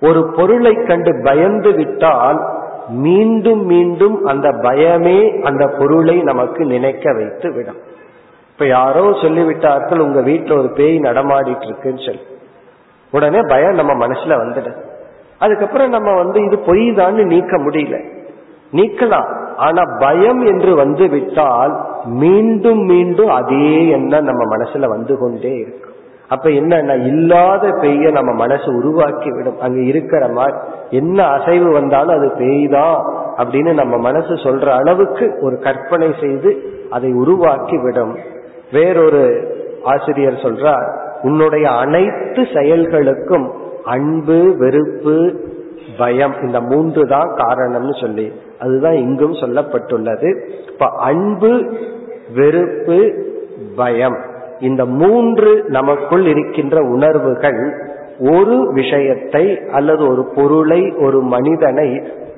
[0.00, 2.40] ஒரு பொருளை கண்டு பயந்து விட்டால்
[2.88, 7.80] மீண்டும் மீண்டும் அந்த பயமே அந்த பொருளை நமக்கு நினைக்க வைத்து விடும்
[8.54, 12.22] இப்ப யாரோ சொல்லிவிட்டார்கள் உங்க வீட்டுல ஒரு பேய் நடமாடிட்டு இருக்குன்னு சொல்லி.
[13.12, 14.82] உடனே பயம் நம்ம மனசுல வந்துடுது
[15.40, 17.96] அதுக்கப்புறம் நம்ம வந்து இது பொய் தான் நீக்க முடியல.
[18.72, 19.28] நீக்கலாம்.
[19.56, 21.72] ஆனா பயம் என்று வந்து விட்டால்
[22.04, 25.94] மீண்டும் மீண்டும் அதே எண்ணம் நம்ம மனசுல வந்து கொண்டே இருக்கும்.
[26.28, 30.56] அப்ப என்னன்னா இல்லாத பெய்ய நம்ம மனசு உருவாக்கி விடும் அங்க இருக்கிற மாதிரி
[30.90, 32.98] என்ன அசைவு வந்தாலும் அது பேய் தான்
[33.38, 36.52] அப்படின்னு நம்ம மனசு சொல்ற அளவுக்கு ஒரு கற்பனை செய்து
[36.90, 38.14] அதை உருவாக்கி விடும்
[38.74, 39.24] வேறொரு
[39.84, 40.88] ஆசிரியர் சொல்றார்
[41.22, 43.46] உன்னுடைய அனைத்து செயல்களுக்கும்
[43.84, 45.16] அன்பு வெறுப்பு
[45.98, 48.26] பயம் இந்த மூன்று தான் காரணம்னு சொல்லி.
[48.60, 50.30] அதுதான் இங்கும் சொல்லப்பட்டுள்ளது.
[50.72, 51.52] இப்ப அன்பு
[52.34, 52.98] வெறுப்பு
[53.76, 54.18] பயம்
[54.60, 57.62] இந்த மூன்று நமக்குள் இருக்கின்ற உணர்வுகள்
[58.32, 61.88] ஒரு விஷயத்தை அல்லது ஒரு பொருளை ஒரு மனிதனை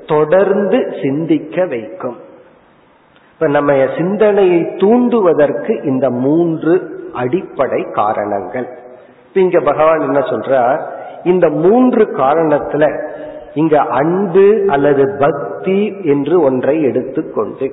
[0.06, 2.18] தொடர்ந்து சிந்திக்க வைக்கும்.
[3.38, 8.68] இப்ப நம்ம சிந்தனையை தூண்டுவதற்கு இந்த மூன்று அடிப்படை காரணங்கள்.
[9.28, 10.80] இப்ப இங்க பகவான் என்ன சொல்றார்?
[11.24, 13.08] இந்த மூன்று காரணத்துல
[13.54, 17.72] இங்க அன்பு அல்லது பக்தி என்று ஒன்றை எடுத்துக்கொண்டு.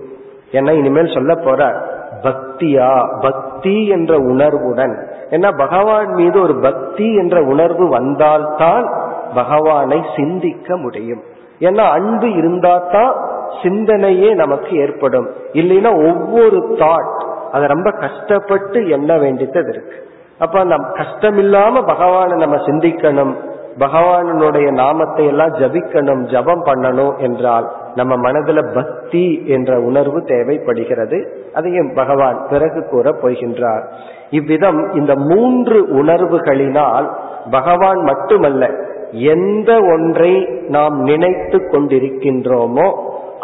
[0.52, 1.86] ஏன்னா இனிமேல் சொல்ல போற
[2.24, 5.08] பக்தியா பக்தி என்ற உணர்வுடன்.
[5.30, 8.94] ஏன்னா பகவான் மீது ஒரு பக்தி என்ற உணர்வு வந்தால்தான்
[9.36, 11.22] பகவானை சிந்திக்க முடியும்.
[11.60, 15.28] ஏன்னா அன்பு இருந்தால்தான் சிந்தனையே நமக்கு ஏற்படும்.
[15.54, 20.08] இல்லைன்னா ஒவ்வொரு தாட் அதை ரொம்ப கஷ்டப்பட்டு எண்ண வேண்டியது இருக்கு.
[20.40, 23.34] அப்ப நம் கஷ்டம் இல்லாம பகவானை நம்ம சிந்திக்கணும்.
[23.80, 31.48] பகவானுடைய நாமத்தை எல்லாம் ஜபிக்கணும் ஜபம் பண்ணணும் என்றால் நம்ம மனதுல பக்தி என்ற உணர்வு தேவைப்படுகிறது.
[31.54, 33.84] அதையும் பகவான் பிறகு கூற போகின்றார்.
[34.30, 37.10] இவ்விதம் இந்த மூன்று உணர்வுகளினால்
[37.52, 38.70] பகவான் மட்டுமல்ல
[39.12, 42.88] எந்த ஒன்றை நாம் நினைத்து கொண்டிருக்கின்றோமோ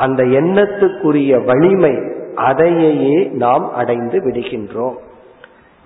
[0.06, 1.94] அந்த எண்ணத்துக்குரிய வலிமை
[2.48, 4.98] அதையே நாம் அடைந்து விடுகின்றோம்.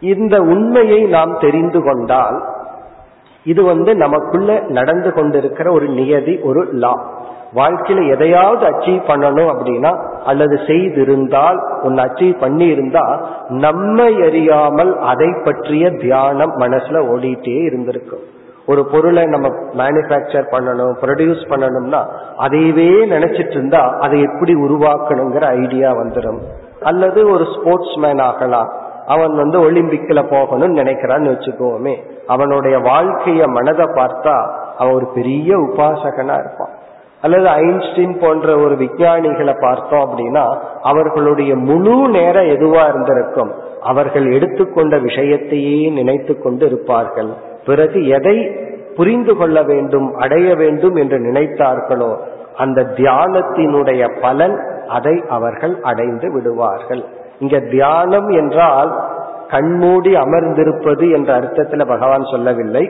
[0.02, 2.38] இந்த உண்மையை நாம் தெரிந்து கொண்டால்
[3.52, 6.94] இது வந்து நமக்குள்ள நடந்து கொண்டிருக்கிற ஒரு நியதி ஒரு லா.
[7.56, 9.92] வாழ்க்கையில எதையாவது அச்சீவ் பண்ணணும் அப்படின்னா
[10.26, 13.06] அல்லது செய்திருந்தால் ஒன்னு அச்சீவ் பண்ணி இருந்தா
[13.64, 18.24] நம்மை அறியாமல் அதை பற்றிய தியானம் மனசுல ஓடிட்டே இருந்திருக்கும்.
[18.68, 22.02] ஒரு பொருளை நம்ம மேனுபேக்சர் பண்ணணும் ப்ரொடியூஸ் பண்ணணும்னா
[22.40, 26.40] அதையவே நினைச்சிட்டு இருந்தா அதை எப்படி உருவாக்கணுங்கிற ஐடியா வந்துடும்
[26.84, 28.70] அல்லது ஒரு ஸ்போர்ட்ஸ் மேன் ஆகலாம்.
[29.08, 31.96] அவன் வந்து ஒலிம்பிக்ல போகணும்னு நினைக்கிறான்னு வச்சுக்கோமே.
[32.28, 36.82] அவனுடைய வாழ்க்கைய மனதை பார்த்தா அவன் ஒரு பெரிய உபாசகனா இருப்பான்.
[37.22, 43.54] அல்லது ஐன்ஸ்டீன் போன்ற ஒரு விஞ்ஞானிகளை பார்த்தோம் அப்படின்னா அவர்களுடைய முழு நேரம் எதுவா இருந்திருக்கும்?
[43.84, 47.32] அவர்கள் எடுத்துக்கொண்ட விஷயத்தையே நினைத்து கொண்டு இருப்பார்கள்
[47.66, 48.38] பிறகு எதை
[48.96, 52.12] புரிந்து கொள்ள வேண்டும் அடைய வேண்டும் என்று நினைத்தார்களோ
[52.58, 54.56] அந்த தியானத்தினுடைய பலன்
[54.88, 57.04] அதை அவர்கள் அடைந்து விடுவார்கள்.
[57.40, 58.92] இங்க தியானம் என்றால்
[59.48, 62.84] கண்மூடி அமர்ந்திருப்பது என்ற அர்த்தத்துல பகவான் சொல்லவில்லை.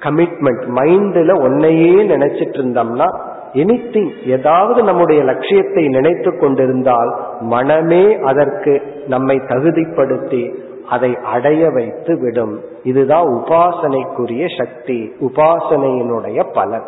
[0.00, 3.08] கமிட்மெண்ட் மைண்ட்ல ஒன்னையே நினைச்சிட்டு இருந்தோம்னா
[3.54, 10.54] எனிதிங் ஏதாவது நம்முடைய லட்சியத்தை நினைத்து கொண்டிருந்தால் மனமே அதற்கு நம்மை தகுதிப்படுத்தி
[10.88, 12.60] அதை அடைய வைத்து விடும்.
[12.82, 16.82] இதுதான் உபாசனைக்குரிய சக்தி உபாசனையினுடைய பலன்.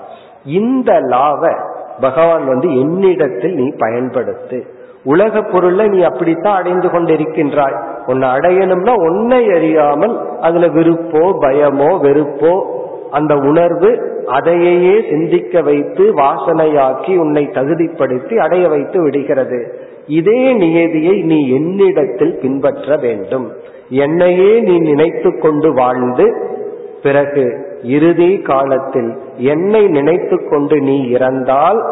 [0.45, 1.53] இந்த லாவ
[2.01, 4.67] பகவான் வந்து என்னிடத்தில் நீ பயன்படுத்து.
[5.05, 7.77] உலக பொருளை நீ அப்படித்தான் அடைந்து கொண்டிருக்கின்றாய்.
[8.07, 17.47] உன்னை அடையணும்னா உன்னை அறியாமல் அதுல விருப்போ பயமோ வெறுப்போ அந்த உணர்வு அதையே சிந்திக்க வைத்து வாசனையாக்கி உன்னை
[17.47, 19.79] தகுதிப்படுத்தி அடைய வைத்து விடுகிறது.
[20.07, 23.53] இதே நியதியை நீ என்னிடத்தில் பின்பற்ற வேண்டும்.
[23.89, 26.49] என்னையே நீ நினைத்து கொண்டு வாழ்ந்து
[27.03, 31.85] பிறகு இறுதி காலத்தில் என்னை நினைத்து கொண்டு நீ இறந்தால்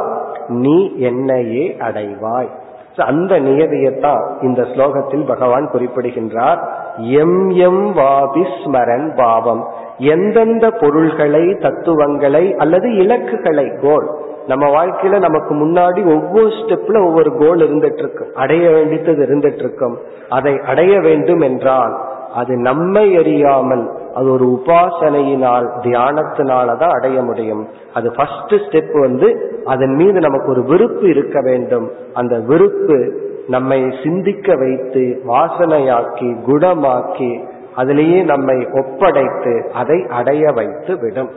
[0.48, 2.48] நீ என்னையே அடைவாய்.
[2.96, 6.60] அந்த நியதியைத்தான் இந்த ஸ்லோகத்தில் பகவான் குறிப்பிடுகின்றார்.
[6.98, 9.68] எம் எம் வாபி ஸ்மரன் பாவம்.
[9.98, 14.10] எந்தெந்த பொருள்களை தத்துவங்களை அல்லது இலக்குகளை கோல்
[14.46, 20.60] நம்ம வாழ்க்கையில நமக்கு முன்னாடி ஒவ்வொரு ஸ்டெப்ல ஒவ்வொரு கோல் இருந்துட்டு இருக்கும் அடைய வேண்டியது இருந்துட்டு இருக்கும் அதை
[20.66, 22.00] அடைய வேண்டும் என்றால்
[22.34, 27.68] அது நம்மை அறியாமல் அது ஒரு உபாசனையினால் தியானத்தினால தான் அடைய முடியும்.
[27.94, 31.90] அது ஃபர்ஸ்ட் ஸ்டெப் வந்து அதன் மீது நமக்கு ஒரு விருப்பு இருக்க வேண்டும்.
[32.14, 41.30] அந்த விருப்பு நம்மை சிந்திக்க வைத்து வாசனையாக்கி குணமாக்கி அதிலேயே நம்மை ஒப்படைத்து அதை அடைய வைத்து விடும்.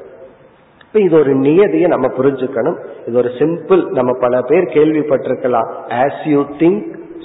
[0.82, 2.78] இப்ப இது ஒரு நியதியை நம்ம புரிஞ்சுக்கணும்.
[3.06, 5.70] இது ஒரு சிம்பிள் நம்ம பல பேர் கேள்விப்பட்டிருக்கலாம்.
[5.90, 6.84] As you think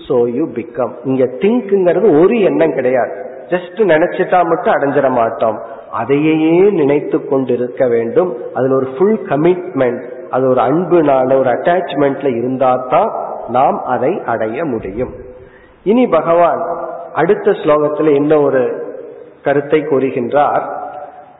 [0.09, 3.13] so you become இங்க திங்க்ங்கிறது ஒரு எண்ணம் கிடையாது.
[3.49, 5.59] ஜஸ்ட் நினைச்சிட்டா மட்டும் அடைஞ்சிட மாட்டோம்.
[5.91, 8.37] அதையே நினைத்து கொண்டு இருக்க வேண்டும்.
[8.55, 13.11] அதுல ஒரு ஃபுல் கமிட்மெண்ட் அது ஒரு அன்புனால ஒரு அட்டாச்மெண்ட்ல இருந்தா தான்
[13.49, 15.13] நாம் அதை அடைய முடியும்.
[15.85, 16.63] இனி பகவான்
[17.13, 18.63] அடுத்த ஸ்லோகத்துல என்ன ஒரு
[19.43, 20.63] கருத்தை கூறுகின்றார்.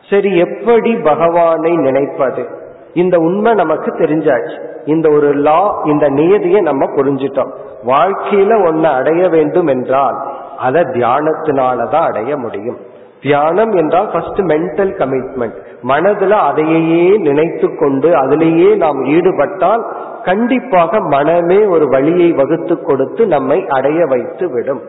[0.09, 2.47] சரி எப்படி பகவானை நினைப்பது?
[2.93, 4.59] இந்த உண்மை நமக்கு தெரிஞ்சாச்சு.
[4.85, 7.51] இந்த ஒரு லா இந்த நியதியை நம்ம புரிஞ்சிட்டோம்.
[7.85, 10.17] வாழ்க்கையில ஒன்ன அடைய வேண்டும் என்றால்
[10.57, 12.79] அதை தியானத்தினாலதான் அடைய முடியும்.
[13.21, 19.83] தியானம் என்றால் ஃபர்ஸ்ட் மென்டல் கமிட்மெண்ட் மனதுல அதையே நினைத்து கொண்டு அதிலேயே நாம் ஈடுபட்டால்
[20.23, 24.81] கண்டிப்பாக மனமே ஒரு வழியை வகுத்து கொடுத்து நம்மை அடைய வைத்து விடும்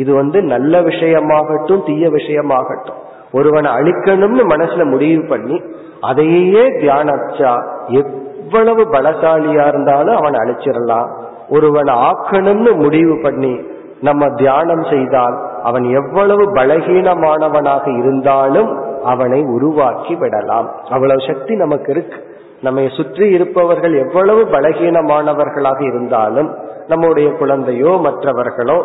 [0.00, 3.00] இது வந்து நல்ல விஷயமாகட்டும் தீய விஷயமாகட்டும்.
[3.32, 5.56] ஒருவனை அழிக்கணும்னு மனசுல முடிவு பண்ணி
[6.00, 7.52] அதையே தியானிச்சா
[8.00, 11.10] எவ்வளவு பலசாலியா இருந்தாலும் அவன் அழிச்சிடலாம்.
[11.48, 13.54] ஒருவனை ஆக்கணும்னு முடிவு பண்ணி
[14.00, 18.70] நம்ம தியானம் செய்தால் அவன் எவ்வளவு பலகீனமானவனாக இருந்தாலும்
[19.04, 20.68] அவனை உருவாக்கி விடலாம்.
[20.90, 22.18] அவ்வளவு சக்தி நமக்கு இருக்கு.
[22.62, 26.50] நம்மை சுற்றி இருப்பவர்கள் எவ்வளவு பலகீனமானவர்களாக இருந்தாலும்
[26.92, 28.78] நம்முடைய குழந்தையோ மற்றவர்களோ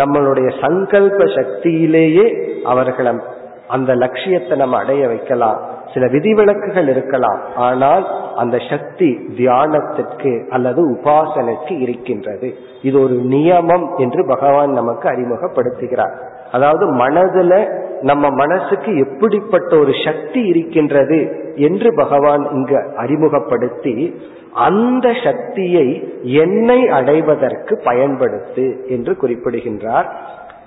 [0.00, 2.26] நம்மளுடைய சங்கல்ப சக்தியிலேயே
[2.64, 3.12] அவர்களை
[3.76, 5.58] அந்த லட்சியத்தை நம்ம அடைய வைக்கலாம்.
[5.94, 7.40] சில விதிவிலக்குகள் இருக்கலாம்.
[7.66, 8.04] ஆனால்
[8.36, 12.48] அந்த சக்தி தியானத்திற்கு அல்லது உபாசனைக்கு இருக்கின்றது.
[12.88, 16.14] இது ஒரு நியமம் என்று பகவான் நமக்கு அறிமுகப்படுத்துகிறார்.
[16.52, 17.54] அதாவது மனதுல
[18.02, 21.18] நம்ம மனசுக்கு எப்படிப்பட்ட ஒரு சக்தி இருக்கின்றது
[21.68, 23.94] என்று பகவான் இங்கு அறிமுகப்படுத்தி
[24.52, 30.16] அந்த சக்தியை என்னை அடைவதற்கு பயன்படுத்து என்று குறிப்பிடுகின்றார்.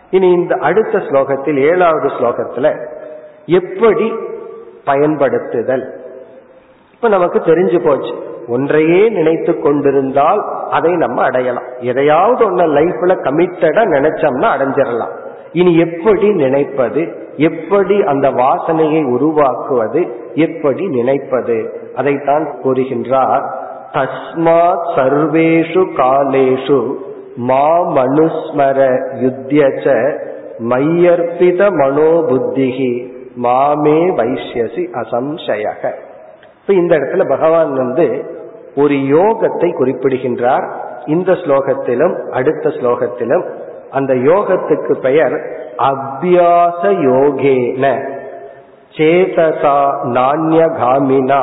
[0.10, 2.76] இனி இந்த அடுத்த ஸ்லோகத்தில் ஏழாவது ஸ்லோகத்துல
[3.46, 4.13] எப்படி
[4.86, 5.89] பயன்படுத்துதல்?
[6.94, 8.30] இப்ப நமக்கு தெரிஞ்சு போச்சு.
[8.48, 11.63] ஒன்றையே நினைத்து கொண்டிருந்தால் அதை நம்ம அடையலாம்.
[11.80, 15.20] எதையாவது ஒன்ன லைஃப்ல கமிட்டடா நினைச்சோம்னா அடைஞ்சிடலாம்.
[15.52, 17.30] இனி எப்படி நினைப்பது?
[17.36, 20.08] எப்படி அந்த வாசனையை உருவாக்குவது?
[20.34, 21.89] எப்படி நினைப்பது?
[21.96, 23.61] அதைத்தான் கூறுகின்றார்.
[23.93, 26.82] தஸ்மாத் சர்வேஷு காலேஷு
[27.49, 28.80] மாமனுஸ்மர
[29.23, 29.86] யுத்தியச்ச
[30.71, 32.93] மையர்ப்பித மனோபுத்திகி
[33.43, 35.84] மாமே வைஷ்யசி அசம்சயக
[36.62, 38.06] இப்ப இந்த இடத்துல பகவான் வந்து
[38.75, 40.65] ஒரு யோகத்தை குறிப்பிடுகின்றார்.
[41.06, 43.45] இந்த ஸ்லோகத்திலும் அடுத்த ஸ்லோகத்திலும்
[43.91, 45.36] அந்த யோகத்துக்கு பெயர்
[45.91, 47.86] அபியாச யோகேன.
[48.97, 49.77] சேதசா
[50.17, 51.41] நானியகாமினா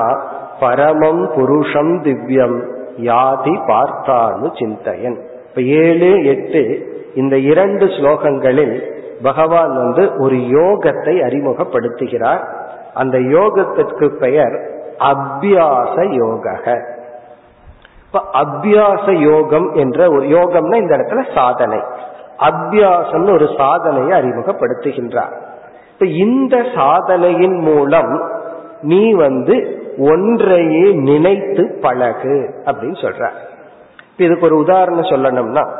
[0.60, 5.18] பரமம் புருஷம் திவ்யம் யாதி பார்த்தானு சிந்தையன்.
[5.48, 8.82] இப்ப ஏழு எட்டு இந்த இரண்டு ஸ்லோகங்களில்
[9.22, 12.44] பகவான் வந்து ஒரு யோகத்தை அறிமுகப்படுத்துகிறார்.
[12.94, 16.84] அந்த யோகத்திற்கு பெயர் அபியாச யோக
[18.04, 21.78] இப்ப அபியாச யோகம் என்ற ஒரு யோகம்னா இந்த இடத்துல சாதனை.
[22.38, 25.34] அபியாசம்னு ஒரு சாதனையை அறிமுகப்படுத்துகின்றார்.
[25.92, 28.30] இப்ப இந்த சாதனையின் மூலம்
[28.82, 33.28] நீ வந்து ஒன்றையே நினைத்து பழகு அப்படின்னு சொல்ற
[34.16, 35.70] இதுக்கு ஒரு உதாரணம் சொல்லணும்னா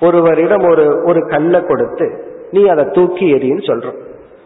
[0.00, 3.94] ஒருவரிடம் ஒரு ஒரு கல்லை கொடுத்து நீ அதை தூக்கி எறின்னு சொல்ற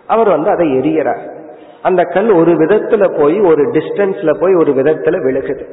[0.06, 1.32] அவர் வந்து அதை எரியறார்
[1.82, 5.64] அந்த கல் ஒரு விதத்துல போய் ஒரு டிஸ்டன்ஸ்ல போய் ஒரு விதத்துல விழுகுது.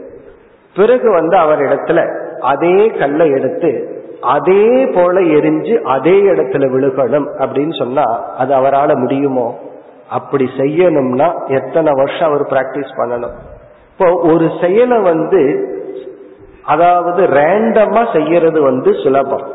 [0.75, 1.99] பிறகு வந்து அவர் இடத்துல
[2.39, 8.03] அதே கல்லை எடுத்து அதே போல எரிஞ்சு அதே இடத்துல விழுகணும் அப்படின்னு சொன்னா
[8.37, 9.59] அது அவரால் முடியுமோ?
[10.17, 13.35] அப்படி செய்யணும்னா எத்தனை வருஷம் அவர் பிராக்டிஸ் பண்ணணும்.
[13.91, 15.41] இப்போ ஒரு செயலை வந்து
[16.73, 19.45] அதாவது ரேண்டமா செய்யறது வந்து சுலபம்.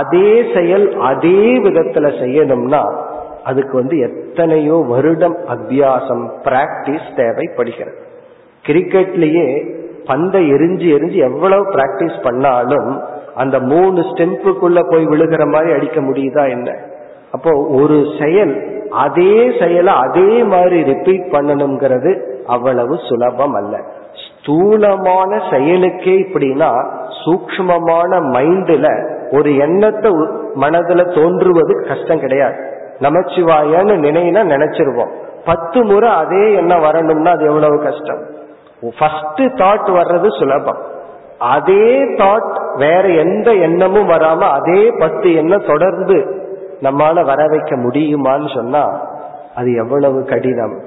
[0.00, 2.82] அதே செயல் அதே விதத்துல செய்யணும்னா
[3.50, 7.98] அதுக்கு வந்து எத்தனையோ வருடம் அத்தியாசம் பிராக்டிஸ் தேவைப்படுகிறது.
[8.64, 9.48] கிரிக்கெட்லயே
[10.10, 12.90] பந்தை எரிஞ்சு எரிஞ்சு எவ்வளவு பிராக்டிஸ் பண்ணாலும்
[13.42, 16.70] அந்த மூணு ஸ்டெம்புக்குள்ள போய் விழுகிற மாதிரி அடிக்க முடியுதா என்ன?
[17.36, 18.54] அப்போ ஒரு செயல்
[18.90, 23.80] அதே செயலை அதே மாதிரி ரிப்பீட் பண்ணணுங்கிறது அவ்வளவு சுலபம் அல்ல.
[24.24, 26.86] ஸ்தூலமான செயலுக்கே இப்படின்னா
[27.24, 30.12] சூக்மமான மைண்ட்ல ஒரு எண்ணத்தை
[30.54, 32.74] மனதுல தோன்றுவது கஷ்டம் கிடையாது.
[33.00, 35.10] நமச்சிவாயன்னு நினைனா நினைச்சிருவோம்.
[35.44, 38.20] பத்து முறை அதே எண்ணம் வரணும்னா அது எவ்வளவு கஷ்டம்?
[38.98, 40.78] ஃபர்ஸ்ட் தாட் வர்றது சுலபம்.
[41.38, 46.44] அதே தாட் வேற எந்த எண்ணமும் வராம அதே பத்து எண்ணம் தொடர்ந்து
[46.80, 49.00] நம்மால வர வைக்க முடியுமான்னு சொன்னா
[49.54, 50.80] அது எவ்வளவு கடினம்.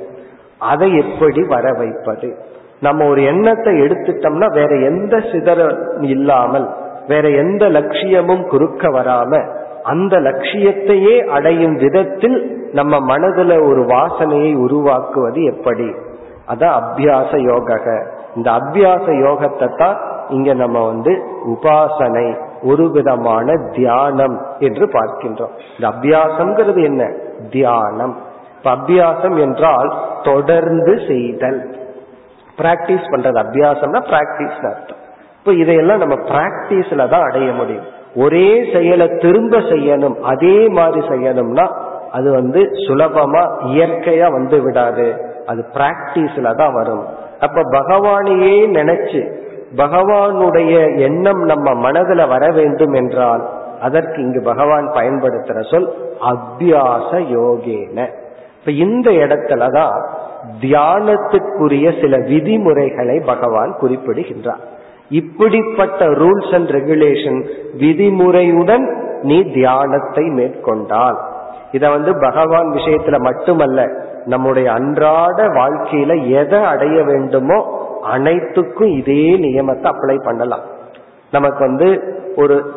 [0.57, 2.37] அதை எப்படி வர வைப்பது?
[2.79, 6.69] நம்ம ஒரு எண்ணத்தை எடுத்துட்டோம்னா வேற எந்த சிதறம் இல்லாமல்
[7.07, 15.93] வேற எந்த லட்சியமும் குறுக்க வராம அந்த லட்சியத்தையே அடையும் விதத்தில் நம்ம மனதுல ஒரு வாசனையை உருவாக்குவது எப்படி?
[16.47, 17.79] அதான் அபியாச யோக
[18.35, 19.97] இந்த அபியாச யோகத்தை தான்
[20.29, 25.49] இங்க நம்ம வந்து உபாசனை ஒரு விதமான தியானம் என்று பார்க்கின்றோம்.
[25.79, 27.11] இந்த அபியாசம்ங்கிறது என்ன?
[27.49, 28.17] தியானம்.
[28.57, 29.93] இப்ப அபியாசம் என்றால்
[30.23, 31.77] தொடர்ந்து செய்தல்.
[32.57, 33.35] பிராக்டிஸ் பண்றது.
[33.35, 34.97] அபியாசம்னா பிராக்டிஸ் அர்த்தம்.
[35.37, 37.83] இப்ப இதையெல்லாம் நம்ம பிராக்டிஸ்ல தான் அடைய முடியும்.
[38.15, 40.19] ஒரே செயலை திரும்ப செய்யணும்.
[40.19, 41.71] அதே மாதிரி செய்யணும்னா
[42.11, 45.37] அது வந்து சுலபமா இயற்கையா வந்து விடாது.
[45.45, 47.05] அது பிராக்டிஸ்ல தான் வரும்.
[47.39, 49.38] அப்ப பகவானையே நினைச்சு
[49.75, 53.49] பகவானுடைய எண்ணம் நம்ம மனதுல வர வேண்டும் என்றால்
[53.81, 58.07] அதற்கு இங்கு பகவான் பயன்படுத்துற சொல் அத்தியாச யோகேன.
[58.59, 60.07] இப்ப இந்த இடத்துலதான்
[60.61, 64.59] தியானத்துக்குரிய சில விதிமுறைகளை பகவான் குறிப்பிடுகின்றார்.
[65.09, 67.47] இப்படிப்பட்ட ரூல்ஸ் அண்ட் ரெகுலேஷன்
[67.79, 71.19] விதிமுறையுடன் நீ தியானத்தை மேற்கொண்டால்.
[71.71, 73.89] இத வந்து பகவான் விஷயத்துல மட்டுமல்ல
[74.25, 80.65] நம்முடைய அன்றாட வாழ்க்கையில எதை அடைய வேண்டுமோ அனைத்துக்கும் இதே நியமத்தை அப்ளை பண்ணலாம்.
[81.31, 82.73] நமக்கு வந்து ஒரு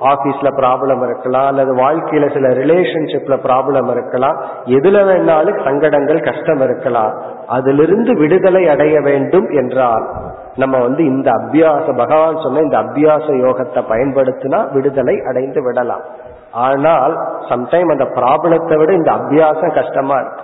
[0.00, 7.12] ஆபீஸ்ல ப்ராப்ளம் இருக்கலாம் அல்லது வாழ்க்கையில சில ரிலேஷன்ஷிப்ல ப்ராப்ளம் இருக்கலாம் எதுல வேணாலும் சங்கடங்கள் கஷ்டம் இருக்கலாம்
[7.46, 10.04] அதிலிருந்து விடுதலை அடைய வேண்டும் என்றால்
[10.56, 16.04] நம்ம வந்து இந்த அபியாச பகவான் சொன்ன இந்த அபியாச யோகத்தை பயன்படுத்தினா விடுதலை அடைந்து விடலாம்.
[16.52, 17.14] ஆனால்
[17.48, 20.42] சம்டைம் அந்த ப்ராப்ளத்தை விட இந்த அபியாசம் கஷ்டமா இருக்கு.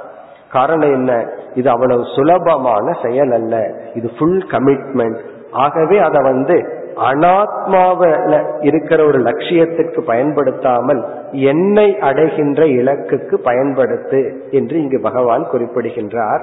[0.49, 1.13] காரணம் என்ன?
[1.55, 3.71] இது அவ்வளவு சுலபமான செயல் அல்ல.
[3.95, 6.81] இது ஃபுல் கமிட்மெண்ட் ஆகவே அதை வந்து
[7.11, 16.43] அனாத்மாவில இருக்கிற ஒரு லட்சியத்துக்கு பயன்படுத்தாமல் என்னை அடைகின்ற இலக்குக்கு பயன்படுத்து என்று இங்கு பகவான் குறிப்பிடுகின்றார்.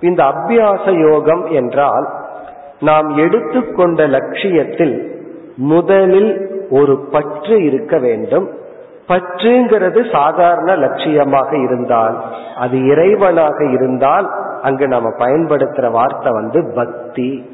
[0.00, 2.08] இந்த அபியாச யோகம் என்றால்
[2.80, 4.96] நாம் எடுத்துக்கொண்ட லட்சியத்தில்
[5.56, 6.32] முதலில்
[6.70, 8.50] ஒரு பற்று இருக்க வேண்டும்.
[9.08, 12.16] பற்றுங்கிறது சாதாரண லட்சியமாக இருந்தால்
[12.56, 14.28] அது இறைவனாக இருந்தால்
[14.62, 17.44] அங்கு நாம பயன்படுத்துற வார்த்தை வந்து பக்தி.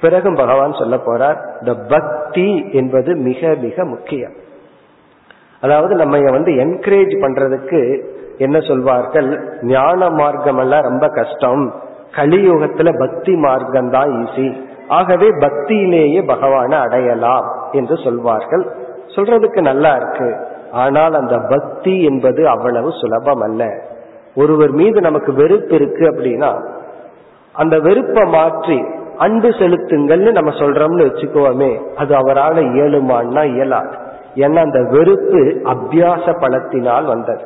[0.00, 4.32] பிறகு பகவான் சொல்ல போறார் இந்த பக்தி என்பது மிக மிக முக்கியம்.
[5.60, 7.80] அதாவது நம்ம வந்து என்கரேஜ் பண்றதுக்கு
[8.38, 11.74] என்ன சொல்வார்கள் ஞான மார்க்கம் எல்லாம் ரொம்ப கஷ்டம்.
[12.12, 14.48] கலியுகத்துல பக்தி மார்க்கம் தான் ஈஸி
[14.88, 18.64] ஆகவே பக்தியிலேயே பகவானை அடையலாம் என்று சொல்வார்கள்.
[19.16, 20.28] சொல்றதுக்கு நல்லா இருக்கு.
[20.74, 23.64] ஆனால் அந்த பக்தி என்பது அவ்வளவு சுலபம் அல்ல
[24.34, 26.50] ஒருவர் மீது நமக்கு வெறுப்பு இருக்கு அப்படின்னா
[27.54, 28.78] அந்த வெறுப்பை மாற்றி
[29.18, 33.94] அன்பு செலுத்துங்கள்னு நம்ம சொல்றோம்னு வச்சுக்கோமே அது அவரால் இயலுமான்னா இயலாது.
[34.34, 37.44] ஏன்னா அந்த வெறுப்பு அபியாச பலத்தினால் வந்தது.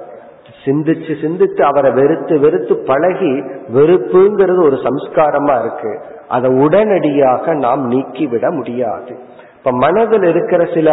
[0.64, 3.33] சிந்திச்சு சிந்திச்சு அவரை வெறுத்து வெறுத்து பழகி
[3.74, 5.93] வெறுப்புங்கிறது ஒரு சம்ஸ்காரமா இருக்கு.
[6.29, 9.12] அதை உடனடியாக நாம் நீக்கிவிட முடியாது.
[9.59, 10.89] இப்ப மனதில் இருக்கிற சில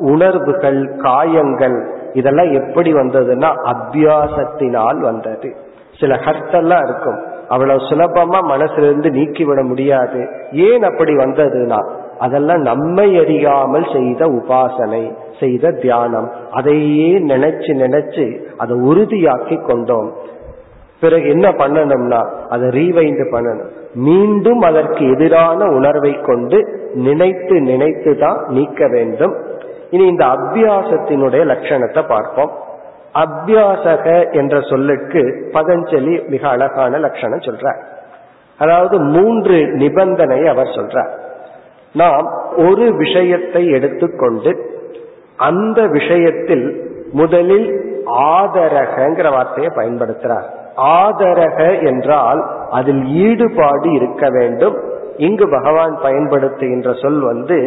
[0.00, 1.78] உணர்வுகள் காயங்கள்
[2.12, 5.56] இதெல்லாம் எப்படி வந்ததுன்னா அபியாசத்தினால் வந்தது.
[6.00, 7.18] சில ஹர்த்தெல்லாம் இருக்கும்.
[7.48, 10.28] அவ்வளவு சுலபமா மனசுல இருந்து நீக்கிவிட முடியாது.
[10.52, 11.80] ஏன் அப்படி வந்ததுன்னா
[12.18, 16.30] அதெல்லாம் நம்மை அறியாமல் செய்த உபாசனை செய்த தியானம்.
[16.50, 20.12] அதையே நினைச்சு நினைச்சு அதை உறுதியாக்கி கொண்டோம்.
[21.00, 23.70] பிறகு என்ன பண்ணணும்னா அதை ரீவைண்ட் பண்ணணும்.
[23.94, 26.58] மீண்டும் அதற்கு எதிரான உணர்வை கொண்டு
[26.94, 29.34] நினைத்து நினைத்து தான் நீக்க வேண்டும்.
[29.90, 32.52] இனி இந்த அபியாசத்தினுடைய லட்சணத்தை பார்ப்போம்.
[33.14, 37.80] அபியாசக என்ற சொல்லுக்கு பதஞ்சலி மிக அழகான லட்சணம் சொல்றார்.
[38.58, 41.10] அதாவது மூன்று நிபந்தனை அவர் சொல்றார்.
[41.92, 42.26] நாம்
[42.56, 44.52] ஒரு விஷயத்தை எடுத்துக்கொண்டு
[45.36, 46.66] அந்த விஷயத்தில்
[47.12, 47.68] முதலில்
[48.06, 50.48] ஆதரகங்கிற வார்த்தையை பயன்படுத்துறார்.
[50.76, 54.76] ஆதரக என்றால் அதில் ஈடுபாடு இருக்க வேண்டும்.
[55.16, 57.58] இங்கு பகவான் பயன்படுத்துகின்ற சொல் வந்து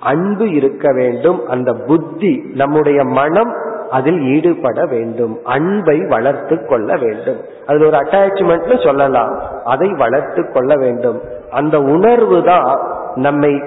[0.00, 1.48] அன்பு இருக்க வேண்டும்.
[1.48, 3.54] அந்த புத்தி நம்முடைய மனம்
[3.90, 5.38] அதில் ஈடுபட வேண்டும்.
[5.44, 7.36] அன்பை வளர்த்து கொள்ள வேண்டும்.
[7.66, 9.40] அதில் ஒரு அட்டாச்மெண்ட்னு சொல்லலாம்.
[9.64, 11.20] அதை வளர்த்து கொள்ள வேண்டும்.
[11.50, 12.78] அந்த உணர்வு தான்
[13.14, 13.62] நம்மை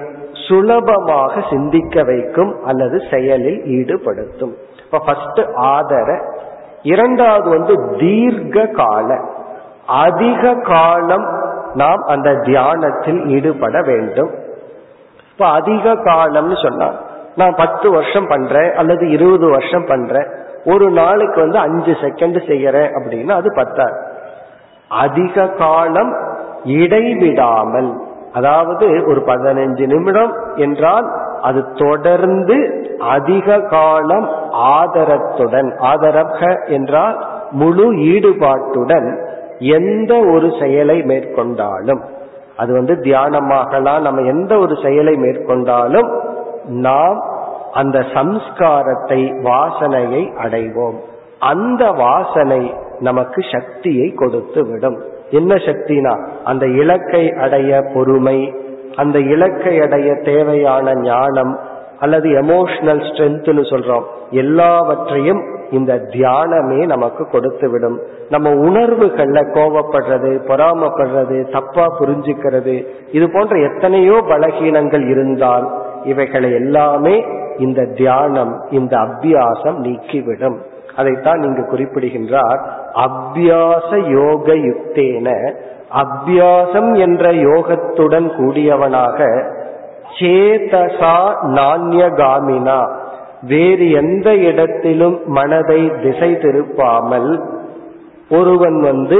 [0.48, 4.52] சுலபமாக சிந்திக்க வைக்கும் அல்லது செயலில் ஈடுபடுத்தும்.
[4.84, 6.20] இப்ப ஃபர்ஸ்ட் ஆதர
[6.82, 9.20] இரண்டாவது வந்து தீர்க்க கால.
[9.86, 11.40] அதிக காலம்
[11.74, 14.30] நாம் அந்த தியானத்தில் ஈடுபட வேண்டும்.
[15.32, 16.88] இப்ப அதிக காலம்னு சொன்னா
[17.36, 20.28] நான் பத்து வருஷம் பண்றேன் அல்லது இருபது வருஷம் பண்றேன்.
[20.64, 23.96] ஒரு நாளுக்கு வந்து அஞ்சு செகண்ட் செய்யறேன் அப்படின்னா அது பத்தாது.
[24.88, 26.12] அதிக காலம்
[26.64, 27.90] இடைவிடாமல்
[28.32, 31.06] அதாவது ஒரு பதினஞ்சு நிமிடம் என்றால்
[31.40, 32.56] அது தொடர்ந்து
[32.98, 39.08] அதிக காலம் ஆதரத்துடன் ஆதரக என்றால் முழு ஈடுபாட்டுடன்
[39.58, 42.02] எந்த ஒரு செயலை மேற்கொண்டாலும்
[42.56, 44.00] அது வந்து தியானமாகலாம்.
[44.00, 46.10] நம்ம எந்த ஒரு செயலை மேற்கொண்டாலும்
[46.66, 47.18] நாம்
[47.72, 50.98] அந்த சம்ஸ்காரத்தை வாசனையை அடைவோம்.
[51.38, 56.26] அந்த வாசனை நமக்கு சக்தியை கொடுத்து விடும் என்ன சக்தினா?
[56.44, 58.54] அந்த இலக்கை அடைய பொறுமை
[58.96, 61.58] அந்த இலக்கை அடைய தேவையான ஞானம்
[62.00, 64.02] அல்லது எமோஷனல் ஸ்ட்ரென்த்னு சொல்றோம்.
[64.30, 65.42] எல்லாவற்றையும்
[65.72, 67.98] இந்த தியானமே நமக்கு கொடுத்து விடும்
[68.28, 72.76] நம்ம உணர்வுகள்ல கோவப்படுறது பொறாமப்படுறது தப்பா புரிஞ்சுக்கிறது
[73.12, 75.66] இது போன்ற எத்தனையோ பலகீனங்கள் இருந்தால்
[76.04, 77.16] இவைகளை எல்லாமே
[77.58, 80.58] இந்த தியானம் இந்த அபியாசம் நீக்கிவிடும்.
[80.96, 82.60] அதைத்தான் இங்கு குறிப்பிடுகின்றார்
[83.06, 85.28] அபியாச யோக யுக்தேன
[86.02, 89.18] அபியாசம் என்ற யோகத்துடன் கூடியவனாக
[90.18, 91.16] சேதசா
[91.58, 92.80] நான்யகாமினா.
[93.48, 97.30] வேறு எந்த இடத்திலும் மனதை திசை திருப்பாமல்
[98.30, 99.18] ஒருவன் வந்து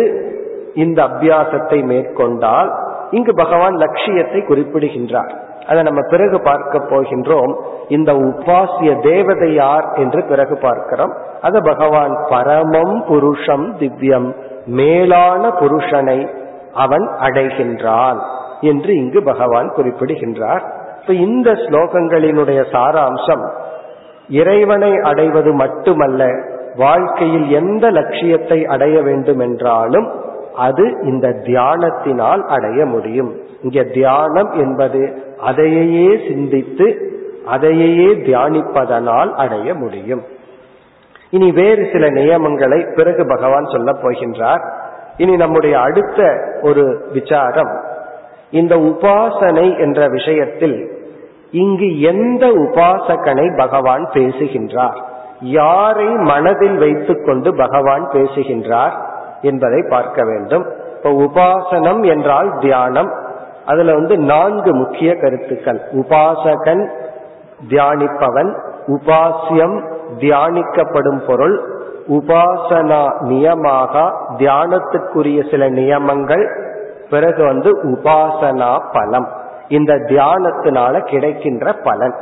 [0.75, 2.71] இந்த அபியாசத்தை மேற்கொண்டால்
[3.11, 5.33] இங்கு பகவான் லட்சியத்தை குறிப்பிடுகின்றார்.
[5.69, 7.53] அதை நம்ம பிறகு பார்க்க போகின்றோம்.
[7.89, 11.13] இந்த உபாசிய தேவதை யார் என்று பிறகு பார்க்கிறோம்.
[11.43, 14.35] அது பகவான் பரமம் புருஷம் திவ்யம்.
[14.67, 16.29] மேலான புருஷனை
[16.75, 18.19] அவன் அடைகின்றான்
[18.61, 20.65] என்று இங்கு பகவான் குறிப்பிடுகின்றார்.
[21.01, 23.45] இப்ப இந்த ஸ்லோகங்களினுடைய சாராம்சம்
[24.29, 26.29] இறைவனை அடைவது மட்டுமல்ல
[26.77, 30.11] வாழ்க்கையில் எந்த லட்சியத்தை அடைய வேண்டும் என்றாலும்
[30.55, 33.37] அது இந்த தியானத்தினால் அடைய முடியும்.
[33.63, 37.11] இங்க தியானம் என்பது அதையே சிந்தித்து
[37.47, 40.23] அதையே தியானிப்பதனால் அடைய முடியும்.
[41.31, 44.73] இனி வேறு சில நியமங்களை பிறகு பகவான் சொல்ல போகின்றார்.
[45.17, 47.81] இனி நம்முடைய அடுத்த ஒரு விசாரம்
[48.51, 51.02] இந்த உபாசனை என்ற விஷயத்தில்
[51.53, 54.99] இங்கு எந்த உபாசகனை பகவான் பேசுகின்றார்?
[55.41, 58.93] யாரை மனதில் வைத்துக்கொண்டு பகவான் பேசுகின்றார்
[59.43, 60.67] என்பதை பார்க்க வேண்டும்.
[60.97, 63.13] இப்ப உபாசனம் என்றால் தியானம்.
[63.67, 65.81] அதுல வந்து நான்கு முக்கிய கருத்துக்கள்.
[65.93, 66.89] உபாசகன்
[67.69, 68.55] தியானிப்பவன்
[68.87, 69.77] உபாசியம்
[70.19, 71.61] தியானிக்கப்படும் பொருள்
[72.09, 76.47] உபாசனா நியமாக தியானத்துக்குரிய சில நியமங்கள்
[77.11, 79.29] பிறகு வந்து உபாசனா பலம்.
[79.73, 82.17] இந்த தியானத்தினால கிடைக்கின்ற பலன்.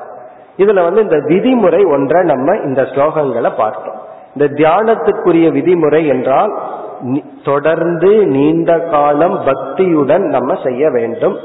[0.57, 3.99] இதுல வந்து இந்த விதிமுறை ஒன்றை நம்ம இந்த ஸ்லோகங்களை பார்த்தோம்.
[4.35, 6.53] இந்த தியானத்துக்குரிய விதிமுறை என்றால்
[7.45, 11.37] தொடர்ந்து நீண்ட காலம் பக்தியுடன் நம்ம செய்ய வேண்டும்.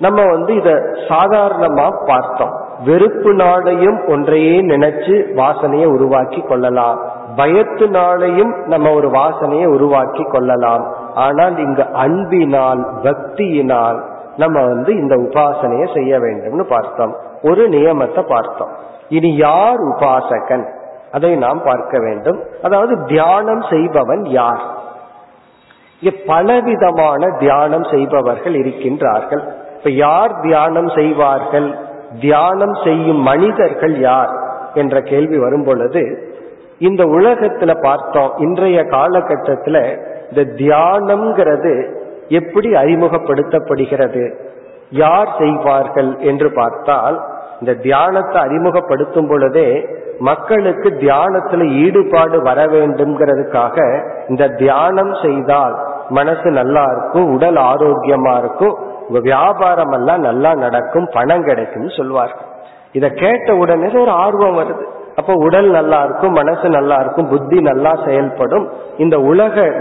[0.00, 0.70] நம்ம வந்து இத
[1.08, 2.54] சாதாரணமா பார்த்தோம்.
[2.86, 6.98] வெறுப்புனாலையும் ஒன்றையே நினைச்சு வாசனையை உருவாக்கி கொள்ளலாம்.
[7.36, 10.84] பயத்தினாலையும் நம்ம ஒரு வாசனையை உருவாக்கி கொள்ளலாம்.
[11.14, 13.98] ஆனால் இங்கு அன்பினால் பக்தியினால்
[14.38, 17.16] நம்ம வந்து இந்த உபாசனையை செய்ய வேண்டும்னு பார்த்தோம்.
[17.42, 18.70] ஒரு நியமத்தை பார்த்தோம்.
[19.08, 20.64] இனி யார் உபாசகன்?
[21.12, 22.42] அதை நாம் பார்க்க வேண்டும்.
[22.62, 24.60] அதாவது தியானம் செய்பவன் யார்?
[26.26, 29.42] பலவிதமான தியானம் செய்பவர்கள் இருக்கின்றார்கள்.
[29.76, 31.76] இப்ப யார் தியானம் செய்வார்கள்?
[32.20, 34.30] தியானம் செய்யும் மனிதர்கள் யார்?
[34.74, 36.32] என்ற கேள்வி வரும் பொழுது
[36.78, 41.97] இந்த உலகத்துல பார்த்தோம் இன்றைய காலகட்டத்துல இந்த தியானம்ங்கிறது
[42.28, 44.34] எப்படி அறிமுகப்படுத்தப்படுகிறது?
[44.90, 47.24] யார் செய்வார்கள் என்று பார்த்தால்
[47.60, 57.32] இந்த தியானத்தை அறிமுகப்படுத்தும் பொழுதே மக்களுக்கு தியானத்துல ஈடுபாடு வர வேண்டும்ங்கிறதுக்காக இந்த தியானம் செய்தால் மனசு நல்லா இருக்கும்
[57.32, 58.76] உடல் ஆரோக்கியமா இருக்கும்
[59.08, 62.46] உங்க வியாபாரம் எல்லாம் நல்லா நடக்கும் பணம் கிடைக்கும் சொல்வார்கள்.
[62.92, 64.84] இத கேட்ட உடனே ஒரு ஆர்வம் வருது.
[65.16, 68.68] அப்போ உடல் நல்லா இருக்கும் மனசு நல்லா இருக்கும் புத்தி நல்லா செயல்படும்.
[68.96, 69.72] இந்த உலக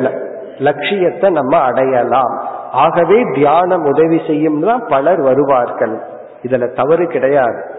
[0.57, 2.41] லட்சியத்தை நம்ம அடையலாம்.
[2.71, 6.01] ஆகவே தியானம் உதவி செய்யும் தான் பலர் வருவார்கள்.
[6.41, 7.75] இதுல தவறு கிடையாது.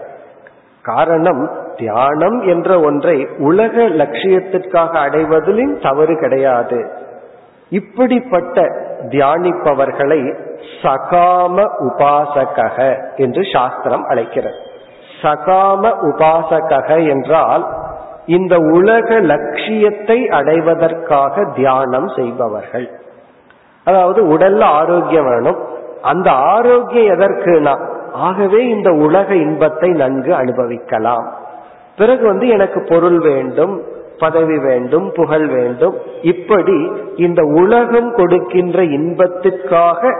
[0.81, 6.91] காரணம் தியானம் என்ற ஒன்றை உலக லட்சியத்திற்காக அடைவதிலும் தவறு கிடையாது.
[7.69, 8.61] இப்படிப்பட்ட
[9.09, 10.37] தியானிப்பவர்களை
[10.81, 14.57] சகாம உபாசக என்று சாஸ்திரம் அழைக்கிறது.
[15.21, 17.67] சகாம உபாசக என்றால்
[18.37, 22.87] இந்த உலக லட்சியத்தை அடைவதற்காக தியானம் செய்பவர்கள்.
[23.83, 25.59] அதாவது உடல்ல ஆரோக்கியம் வேணும்.
[26.01, 27.73] அந்த ஆரோக்கியம் எதற்குனா
[28.27, 31.27] ஆகவே இந்த உலக இன்பத்தை நன்கு அனுபவிக்கலாம்.
[31.97, 33.73] பிறகு வந்து எனக்கு பொருள் வேண்டும்
[34.19, 35.95] பதவி வேண்டும் புகழ் வேண்டும்.
[36.21, 36.77] இப்படி
[37.15, 40.11] இந்த உலகம் கொடுக்கின்ற இன்பத்திற்காக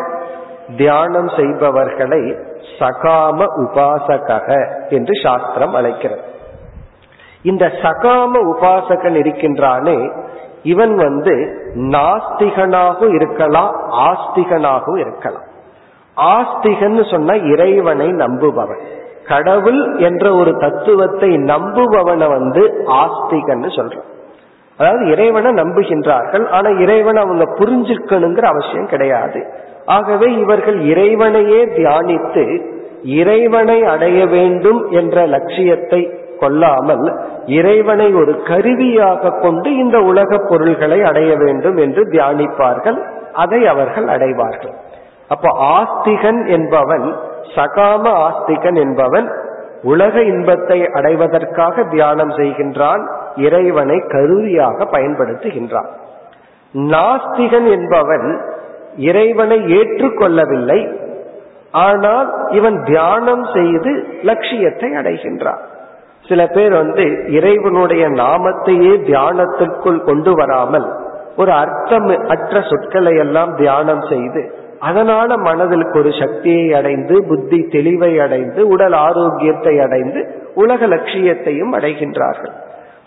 [0.78, 2.22] தியானம் செய்பவர்களை
[2.80, 4.38] சகாம உபாசக
[4.89, 6.28] என்று சாஸ்திரம் அழைக்கிறது.
[7.41, 10.11] இந்த சகாம உபாசகன் இருக்கின்றானே
[10.63, 15.47] இவன் வந்து நாஸ்திகனாகவும் இருக்கலாம் ஆஸ்திகனாகவும் இருக்கலாம்.
[16.17, 18.79] ஆஸ்திகன்னு சொன்னா இறைவனை நம்புபவன்.
[19.27, 24.07] கடவுள் என்ற ஒரு தத்துவத்தை நம்புபவனை வந்து ஆஸ்திகன்னு சொல்றான்
[24.77, 29.53] அதாவது இறைவனை நம்புகின்றார்கள் ஆனா இறைவனை அவங்க புரிஞ்சுக்கணுங்கிற அவசியம் கிடையாது.
[29.85, 32.61] ஆகவே இவர்கள் இறைவனையே தியானித்து
[33.03, 37.05] இறைவனை அடைய வேண்டும் என்ற லட்சியத்தை கொள்ளாமல்
[37.57, 42.99] இறைவனை ஒரு கருவியாக கொண்டு இந்த உலக பொருள்களை அடைய வேண்டும் என்று தியானிப்பார்கள்.
[43.33, 44.73] அதை அவர்கள் அடைவார்கள்.
[45.27, 47.07] அப்போ ஆஸ்திகன் என்பவன்
[47.55, 49.27] சகாம ஆஸ்திகன் என்பவன்
[49.83, 53.03] உலக இன்பத்தை அடைவதற்காக தியானம் செய்கின்றான்
[53.35, 55.89] இறைவனை கருவியாக பயன்படுத்துகின்றான்.
[56.73, 58.27] நாஸ்திகன் என்பவன்
[59.09, 60.79] இறைவனை ஏற்றுக்கொள்ளவில்லை
[61.71, 65.61] ஆனால் இவன் தியானம் செய்து லட்சியத்தை அடைகின்றான்.
[66.30, 67.05] சில பேர் வந்து
[67.38, 70.88] இறைவனுடைய நாமத்தையே தியானத்திற்குள் கொண்டு வராமல்
[71.41, 74.41] ஒரு அர்த்தம் அற்ற சொற்களை எல்லாம் தியானம் செய்து
[74.88, 80.19] அதனால மனதிற்கு ஒரு சக்தியை அடைந்து புத்தி தெளிவை அடைந்து உடல் ஆரோக்கியத்தை அடைந்து
[80.53, 82.53] உலக லட்சியத்தையும் அடைகின்றார்கள்.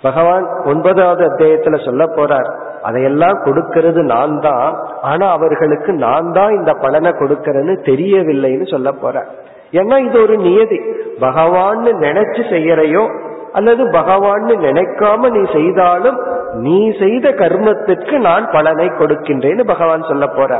[0.02, 2.50] பகவான் ஒன்பதாவது அத்தியாயத்துல சொல்ல போறார்
[2.82, 4.68] அதையெல்லாம் கொடுக்கிறது நான் தான்
[5.10, 9.30] ஆனா அவர்களுக்கு நான் தான் இந்த பலனை கொடுக்கறேன்னு தெரியவில்லைன்னு சொல்ல போறார்.
[9.72, 10.78] ஏன்னா இது ஒரு நியதி.
[11.20, 13.04] பகவான்னு நினைச்சு செய்யறையோ
[13.52, 16.18] அல்லது பகவான்னு நினைக்காம நீ செய்தாலும்
[16.54, 20.52] நீ செய்த கர்மத்திற்கு நான் பலனை கொடுக்கின்றேன்னு பகவான் சொல்ல போற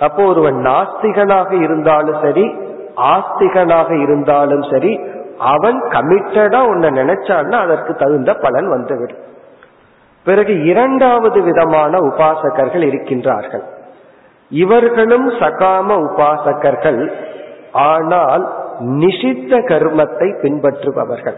[0.00, 2.54] அப்போ ஒருவன் நாஸ்திகனாக இருந்தாலும் சரி
[2.96, 5.00] ஆஸ்திகனாக இருந்தாலும் சரி
[5.38, 9.24] அவன் கமிட்டடா உன்னை நினைச்சான்னா அதற்கு தகுந்த பலன் வந்துவிடும்.
[10.24, 13.64] பிறகு இரண்டாவது விதமான உபாசகர்கள் இருக்கின்றார்கள்.
[14.50, 17.00] இவர்களும் சகாம உபாசகர்கள்.
[17.72, 21.36] ஆனால் நிஷித்த கர்மத்தை பின்பற்றுபவர்கள்.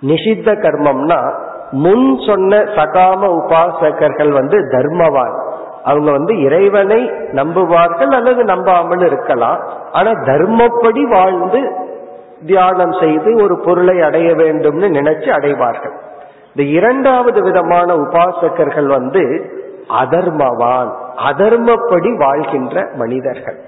[0.00, 1.34] நிஷித்த கர்மம்னா
[1.70, 5.46] முன் சொன்ன சகாம உபாசகர்கள் வந்து தர்மவான்.
[5.84, 9.60] அவங்க வந்து இறைவனை நம்புவார்கள் அல்லது நம்பாமல் இருக்கலாம்.
[9.92, 11.72] ஆனா தர்மப்படி வாழ்ந்து
[12.46, 15.92] தியானம் செய்து ஒரு பொருளை அடைய வேண்டும்னு நினைச்சு அடைவார்கள்.
[16.54, 19.50] இந்த இரண்டாவது விதமான உபாசகர்கள் வந்து
[19.88, 23.67] அதர்மவான் அதர்மப்படி வாழ்கின்ற மனிதர்கள்.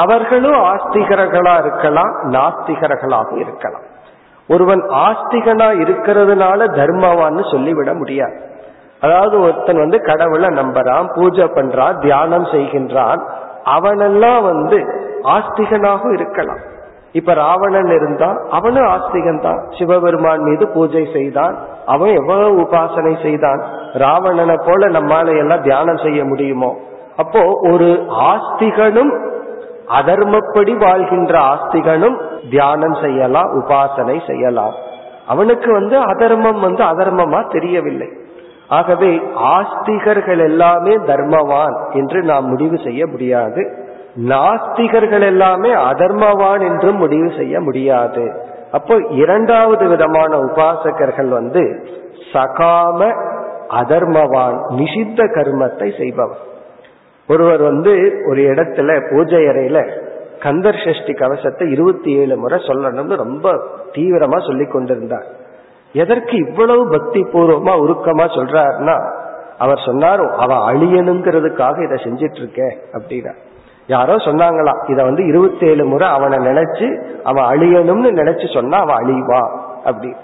[0.00, 3.84] அவர்களும் ஆஸ்திகர்களா இருக்கலாம் நாஸ்திகர்களாக இருக்கலாம்.
[4.48, 8.36] ஒருவன் ஆஸ்திகனா இருக்கிறதுனால தர்மவான்னு சொல்லிவிட முடியாது.
[9.00, 13.20] அதாவது ஒருத்தன் வந்து கடவுளை நம்புறான் பூஜை பண்றான் தியானம் செய்கின்றான்
[13.76, 14.78] அவனெல்லாம் வந்து
[15.36, 16.62] ஆஸ்திகனாக இருக்கலாம்.
[17.12, 23.60] இப்ப ராவணன் இருந்தா அவனும் ஆஸ்திகன் தான் சிவபெருமான் மீது பூஜை செய்தான் அவன் எவ்வளவு உபாசனை செய்தான்.
[23.92, 26.70] ராவணனை போல நம்மால எல்லாம் தியானம் செய்ய முடியுமோ?
[27.16, 27.88] அப்போ ஒரு
[28.30, 29.12] ஆஸ்திகனும்
[29.88, 32.20] அதர்மப்படி வாழ்கின்ற ஆஸ்திகனும்
[32.50, 34.74] தியானம் செய்யலாம் உபாசனை செய்யலாம்.
[35.26, 38.08] அவனுக்கு வந்து அதர்மம் வந்து அதர்மமா தெரியவில்லை.
[38.68, 43.72] ஆகவே ஆஸ்திகர்கள் எல்லாமே தர்மவான் என்று நாம் முடிவு செய்ய முடியாது.
[44.16, 48.32] நாஸ்திகர்கள் எல்லாமே அதர்மவான் என்றும் முடிவு செய்ய முடியாது.
[48.72, 51.84] அப்போ இரண்டாவது விதமான உபாசகர்கள் வந்து
[52.32, 53.12] சகாம
[53.68, 56.38] அதர்மவான் நிஷித்த கர்மத்தை செய்பவன்
[57.28, 59.78] ஒருவர் வந்து ஒரு இடத்துல பூஜை அறையில
[60.40, 63.54] கந்தர் சஷ்டி கவசத்தை இருபத்தி ஏழு முறை சொல்லணும்னு ரொம்ப
[63.92, 65.26] தீவிரமா சொல்லி கொண்டிருந்தார்.
[65.92, 68.96] எதற்கு இவ்வளவு பக்தி பூர்வமா உருக்கமா சொல்றாருன்னா
[69.58, 73.32] அவர் சொன்னார் அவ அழியணுங்கிறதுக்காக இதை செஞ்சிட்டு இருக்க அப்படின்னா.
[73.86, 76.86] யாரோ சொன்னாங்களாம் இத வந்து இருபத்தி ஏழு முறை அவனை நினைச்சு
[77.24, 79.42] அவன் அழியணும்னு நினைச்சு சொன்னா அவன் அழிவா
[79.84, 80.14] அப்படி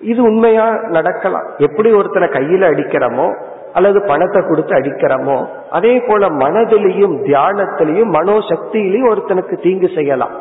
[0.00, 1.46] இது உண்மையா நடக்கலாம்?
[1.58, 3.34] எப்படி ஒருத்தனை கையில அடிக்கிறோமோ
[3.76, 5.36] அல்லது பணத்தை கொடுத்து அடிக்கிறோமோ
[5.70, 10.34] அதே போல மனதிலையும் தியானத்திலையும் மனோசக்தியிலையும் ஒருத்தனுக்கு தீங்கு செய்யலாம்.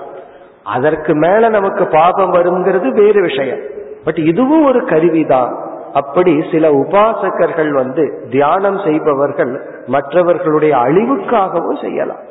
[0.75, 3.61] அதற்கு மேல நமக்கு பாபம் வருங்கிறது வேறு விஷயம்.
[4.05, 5.53] பட் இதுவும் ஒரு கருவிதான்.
[5.93, 9.51] அப்படி சில உபாசகர்கள் வந்து தியானம் செய்பவர்கள்
[9.85, 12.21] மற்றவர்களுடைய அழிவுக்காகவும் செய்யலாம்.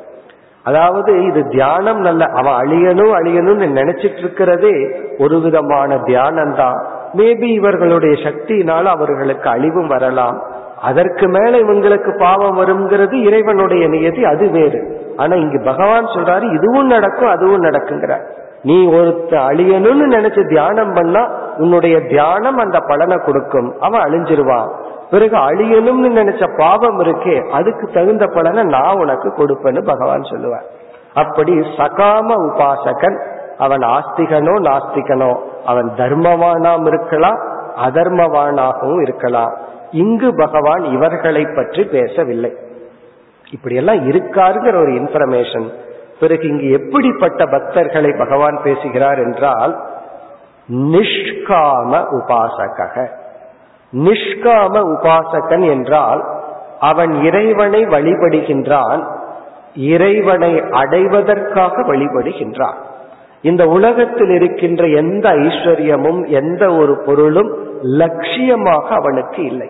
[0.65, 4.75] அதாவது இது தியானம் நல்ல அவன் அழியணும் அழியணும்னு நினைச்சிட்டு இருக்கிறதே
[5.17, 6.77] ஒரு விதமான தியானம் தான்
[7.17, 10.37] மேபி இவர்களுடைய சக்தியினால் அவர்களுக்கு அழிவும் வரலாம்.
[10.83, 14.79] அதற்கு மேல இவங்களுக்கு பாவம் வருங்கிறது இறைவனுடைய நியதி அது வேறு.
[15.17, 18.25] ஆனா இங்கு பகவான் சொல்றாரு இதுவும் நடக்கும் அதுவும் நடக்குங்கிறார்.
[18.61, 21.27] நீ ஒருத்த அழியணும்னு நினைச்சு தியானம் பண்ணா
[21.57, 23.75] உன்னுடைய தியானம் அந்த பலனை கொடுக்கும்.
[23.79, 24.69] அவன் அழிஞ்சிருவான்.
[25.11, 30.63] பிறகு அழியணும்னு நினைச்ச பாவம் இருக்கே அதுக்கு தகுந்த பலனை நான் உனக்கு கொடுப்பேன்னு பகவான் சொல்லுவார்.
[31.13, 33.17] அப்படி சகாம உபாசகன்
[33.57, 35.31] அவன் ஆஸ்திகனோ நாஸ்திகனோ
[35.65, 37.39] அவன் தர்மவானாம் இருக்கலாம்
[37.87, 39.53] அதர்மவானாகவும் இருக்கலாம்.
[39.93, 42.51] இங்கு பகவான் இவர்களை பற்றி பேசவில்லை.
[43.51, 45.67] இப்படியெல்லாம் இருக்காருங்கிற ஒரு இன்ஃபர்மேஷன்
[46.19, 49.73] பிறகு இங்கு எப்படிப்பட்ட பக்தர்களை பகவான் பேசுகிறார் என்றால்
[50.69, 53.09] நிஷ்காம உபாசக
[53.93, 56.21] நிஷ்காம உபாசகன் என்றால்
[56.79, 59.01] அவன் இறைவனை வழிபடுகின்றான்
[59.75, 62.79] இறைவனை அடைவதற்காக வழிபடுகின்றான்.
[63.41, 67.51] இந்த உலகத்தில் இருக்கின்ற எந்த ஐஸ்வர்யமும் எந்த ஒரு பொருளும்
[67.99, 69.69] லட்சியமாக அவனுக்கு இல்லை.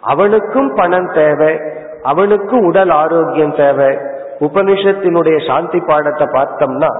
[0.00, 1.58] அவனுக்கும் பணம் தேவை
[2.02, 3.98] அவனுக்கும் உடல் ஆரோக்கியம் தேவை.
[4.40, 6.90] உபனிஷத்தினுடைய சாந்தி பாடத்தை பார்த்தோம்னா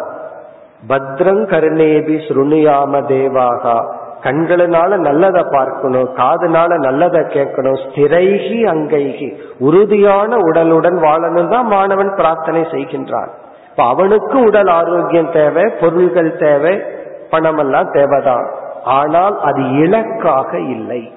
[0.88, 3.84] பத்ரங் கருணேபி ஸ்ருணியாம தேவாகா.
[4.22, 9.36] கண்களினால நல்லதை பார்க்கணும் காதுனால நல்லதை கேட்கணும் ஸ்திரைகி அங்கைகி.
[9.58, 13.30] உறுதியான உடலுடன் வாழணும் தான் மாணவன் பிரார்த்தனை செய்கின்றான்.
[13.70, 16.82] இப்ப அவனுக்கு உடல் ஆரோக்கியம் தேவை பொருள்கள் தேவை
[17.30, 18.46] பணமெல்லாம் தேவைதான்.
[18.84, 21.12] ஆனால் அது இலக்காக இல்லை.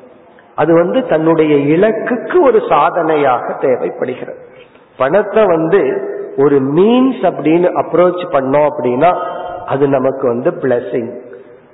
[0.55, 4.39] அது வந்து தன்னுடைய இலக்குக்கு ஒரு சாதனையாக தேவைப்படுகிறது.
[4.97, 5.81] பணத்தை வந்து
[6.37, 9.17] ஒரு மீன்ஸ் அப்படின்னு அப்ரோச் பண்ணோம் அப்படின்னா
[9.65, 11.11] அது நமக்கு வந்து பிளஸிங்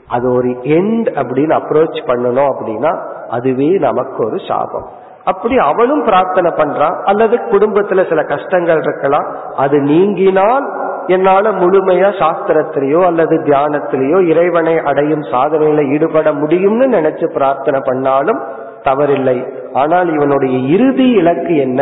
[0.07, 2.99] அது ஒரு எண்ட் அப்படின்னு அப்ரோச் பண்ணணும் அப்படின்னா
[3.29, 4.87] அதுவே நமக்கு ஒரு சாபம்.
[5.25, 13.35] அப்படி அவனும் பிரார்த்தனை பண்றான் அல்லது குடும்பத்துல சில கஷ்டங்கள் இருக்கலாம் அது நீங்கினால் என்னால முழுமையா சாஸ்திரத்திலேயோ அல்லது
[13.37, 18.41] தியானத்திலேயோ இறைவனை அடையும் சாதனையில ஈடுபட முடியும்னு நினைச்சு பிரார்த்தனை பண்ணாலும்
[18.87, 19.37] தவறில்லை.
[19.73, 21.81] ஆனால் இவனுடைய இறுதி இலக்கு என்ன?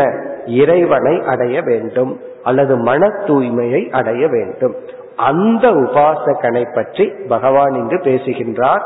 [0.62, 2.12] இறைவனை அடைய வேண்டும்
[2.44, 4.76] அல்லது மன தூய்மையை அடைய வேண்டும்.
[5.30, 8.84] அந்த உபாசகனை பற்றி பகவான் இங்கு பேசுகின்றார்.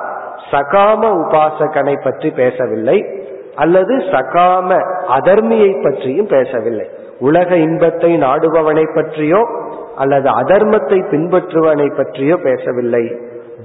[0.51, 2.97] சகாம உபாசகனை பற்றி பேசவில்லை
[3.55, 4.69] அல்லது சகாம
[5.17, 6.87] அதர்மியை பற்றியும் பேசவில்லை.
[7.19, 9.41] உலக இன்பத்தை நாடுபவனை பற்றியோ
[9.95, 13.03] அல்லது அதர்மத்தை பின்பற்றுவனை பற்றியோ பேசவில்லை.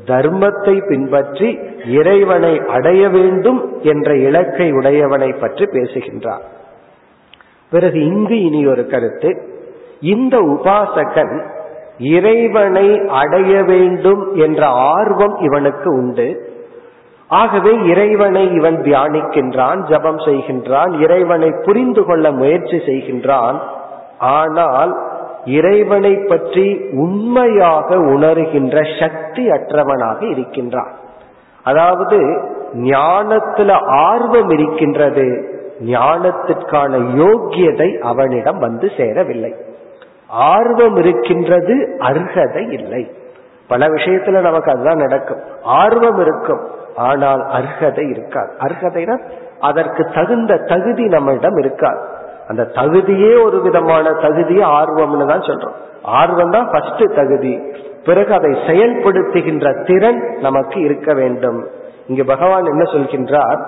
[0.07, 6.45] தர்மத்தை பின்பற்றி இறைவனை அடைய வேண்டும் என்ற இலக்கை உடையவனை பற்றி பேசுகின்றார்.
[7.71, 9.43] பிறகு இங்கு இனி ஒரு கருத்து.
[10.01, 11.45] இந்த உபாசகன்
[11.99, 16.53] இறைவனை அடைய வேண்டும் என்ற ஆர்வம் இவனுக்கு உண்டு.
[17.29, 23.59] ஆகவே இறைவனை இவன் தியானிக்கின்றான் ஜபம் செய்கின்றான் இறைவனை புரிந்து கொள்ள முயற்சி செய்கின்றான்.
[24.19, 25.14] ஆனால்
[25.45, 30.93] இறைவனை பற்றி உண்மையாக உணர்கின்ற சக்தி அற்றவனாக இருக்கின்றான்.
[31.63, 32.19] அதாவது
[32.75, 39.55] ஞானத்துல ஆர்வம் இருக்கின்றது ஞானத்திற்கான யோக்கியதை அவனிடம் வந்து சேரவில்லை.
[40.27, 43.13] ஆர்வம் இருக்கின்றது அர்ஹதை இல்லை.
[43.69, 45.41] பல விஷயத்துல நமக்கு அதுதான் நடக்கும்.
[45.63, 46.61] ஆர்வம் இருக்கும்
[46.97, 48.53] ஆனால் அர்ஹதை இருக்காது.
[48.59, 49.21] அர்ஹதைனா
[49.61, 52.14] அதற்கு தகுந்த தகுதி நம்மிடம் இருக்காது.
[52.49, 55.75] அந்த தகுதியே ஒரு விதமான தகுதி ஆர்வம்னு தான் சொல்றோம்.
[56.03, 57.61] ஆர்வம் தான் ஃபர்ஸ்ட் தகுதி.
[58.05, 61.67] பிறகு அதை செயல்படுத்துகின்ற திறன் நமக்கு இருக்க வேண்டும்.
[62.07, 63.61] இங்கு பகவான் என்ன சொல்கின்றார்?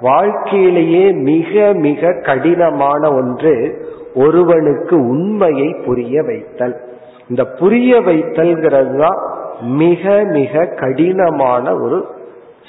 [0.00, 6.80] வாழ்க்கையிலேயே மிக மிக கடினமான ஒன்று ஒருவனுக்கு உண்மையை புரிய வைத்தல்.
[7.28, 9.18] இந்த புரிய வைத்தல்கிறது தான்
[9.60, 12.06] மிக மிக கடினமான ஒரு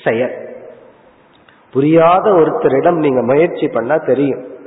[0.04, 0.32] செயல்.
[1.74, 4.58] புரியாத ஒருத்தரிடம் நீங்க முயற்சி பண்ணா தெரியும்.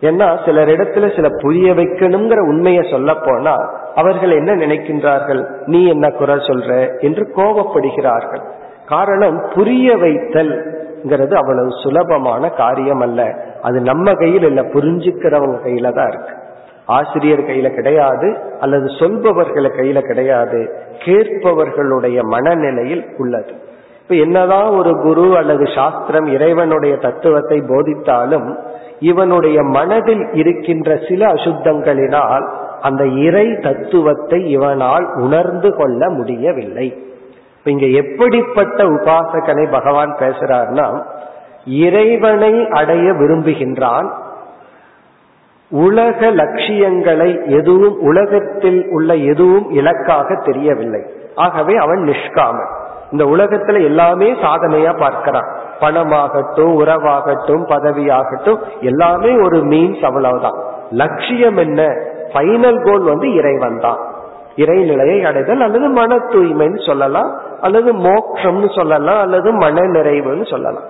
[0.00, 3.54] ஏன்னா சிலர் இடத்துல சில புரிய வைக்கணுங்கிற உண்மையை சொல்ல போனா
[3.94, 5.46] அவர்கள் என்ன நினைக்கின்றார்கள்?
[5.66, 7.00] நீ என்ன குறை சொல்ற?
[7.00, 8.40] என்று கோபப்படுகிறார்கள்.
[8.86, 16.34] காரணம் புரிய வைத்தல்ங்கிறது அவ்வளவு சுலபமான காரியம் அல்ல அது நம்ம கையில் இல்ல புரிஞ்சுக்கிறவங்க கையில தான் இருக்கு.
[16.86, 20.74] ஆசிரியர் கையில கிடையாது அல்லது சொல்பவர்கள் கையில கிடையாது.
[20.98, 23.52] கேட்பவர்களுடைய மனநிலையில் உள்ளது.
[24.08, 28.58] இப்ப என்னதான் ஒரு குரு அல்லது சாஸ்திரம் இறைவனுடைய தத்துவத்தை போதித்தாலும்
[28.98, 32.48] இவனுடைய மனதில் இருக்கின்ற சில அசுத்தங்களினால்
[32.80, 37.04] அந்த இறை தத்துவத்தை இவனால் உணர்ந்து கொள்ள முடியவில்லை.
[37.64, 41.02] இங்க எப்படிப்பட்ட உபாசகனை பகவான் பேசுறார்னா
[41.64, 44.10] இறைவனை அடைய விரும்புகின்றான்.
[45.70, 51.02] உலக லட்சியங்களை எதுவும் உலகத்தில் உள்ள எதுவும் இலக்காக தெரியவில்லை.
[51.34, 52.86] ஆகவே அவன் நிஷ்காமன்.
[53.10, 55.56] இந்த உலகத்துல எல்லாமே சாதனையா பார்க்கிறான்.
[55.80, 60.58] பணமாகட்டும் உறவாகட்டும் பதவியாகட்டும் எல்லாமே ஒரு மீன்ஸ் அவ்வளவுதான்.
[60.90, 61.82] லட்சியம் என்ன?
[62.32, 63.98] ஃபைனல் கோல் வந்து இறைவன் தான்.
[64.56, 70.82] இறைநிலையை அடைதல் அல்லது மன தூய்மைன்னு சொல்லலாம் அல்லது மோக்ஷம்னு சொல்லலாம் அல்லது மன நிறைவுன்னு சொல்லலாம்.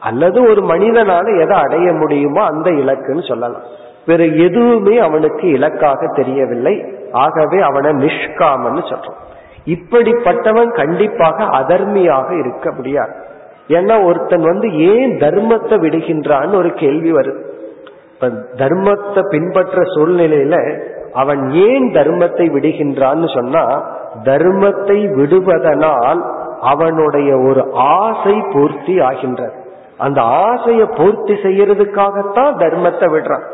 [0.00, 3.62] அல்லது ஒரு மனிதனால எதை அடைய முடியுமோ அந்த இலக்குன்னு சொல்லலாம்.
[4.06, 6.84] வேற எதுவுமே அவனுக்கு இலக்காக தெரியவில்லை.
[7.12, 9.22] ஆகவே அவனை நிஷ்காமன்னு சொல்றோம்.
[9.66, 13.14] இப்படிப்பட்டவன் கண்டிப்பாக அதர்மியாக இருக்க முடியாது.
[13.68, 17.42] ஏன்னா ஒருத்தன் வந்து ஏன் தர்மத்தை விடுகின்றான்னு ஒரு கேள்வி வருது.
[18.12, 20.56] இப்ப தர்மத்தை பின்பற்ற சூழ்நிலையில
[21.12, 23.64] அவன் ஏன் தர்மத்தை விடுகின்றான்னு சொன்னா
[24.24, 26.22] தர்மத்தை விடுவதனால்
[26.60, 29.54] அவனுடைய ஒரு ஆசை பூர்த்தி ஆகின்றது.
[29.98, 33.44] அந்த ஆசையை பூர்த்தி செய்யறதுக்காகத்தான் தர்மத்தை விடுறான்.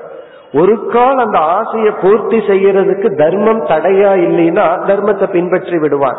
[0.53, 6.19] ஒரு கால் அந்த ஆசையை பூர்த்தி செய்யறதுக்கு தர்மம் தடையா இல்லைன்னா தர்மத்தை பின்பற்றி விடுவான்.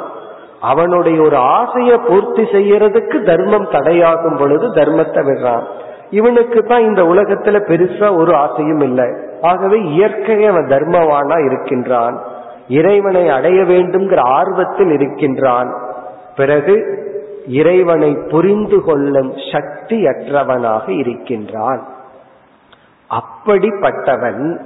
[0.60, 5.64] அவனுடைய ஒரு ஆசையை பூர்த்தி செய்யறதுக்கு தர்மம் தடையாகும் பொழுது தர்மத்தை விடுறான்.
[6.10, 9.06] இவனுக்கு தான் இந்த உலகத்துல பெருசா ஒரு ஆசையும் இல்லை.
[9.42, 12.22] ஆகவே இயற்கையை அவன் தர்மவானா இருக்கின்றான்.
[12.68, 15.74] இறைவனை அடைய வேண்டும்ங்கிற ஆர்வத்தில் இருக்கின்றான்.
[16.36, 17.00] பிறகு
[17.48, 21.88] இறைவனை புரிந்து கொள்ளும் சக்தியற்றவனாக இருக்கின்றான்.
[23.12, 24.59] அப்படிப்பட்டவன்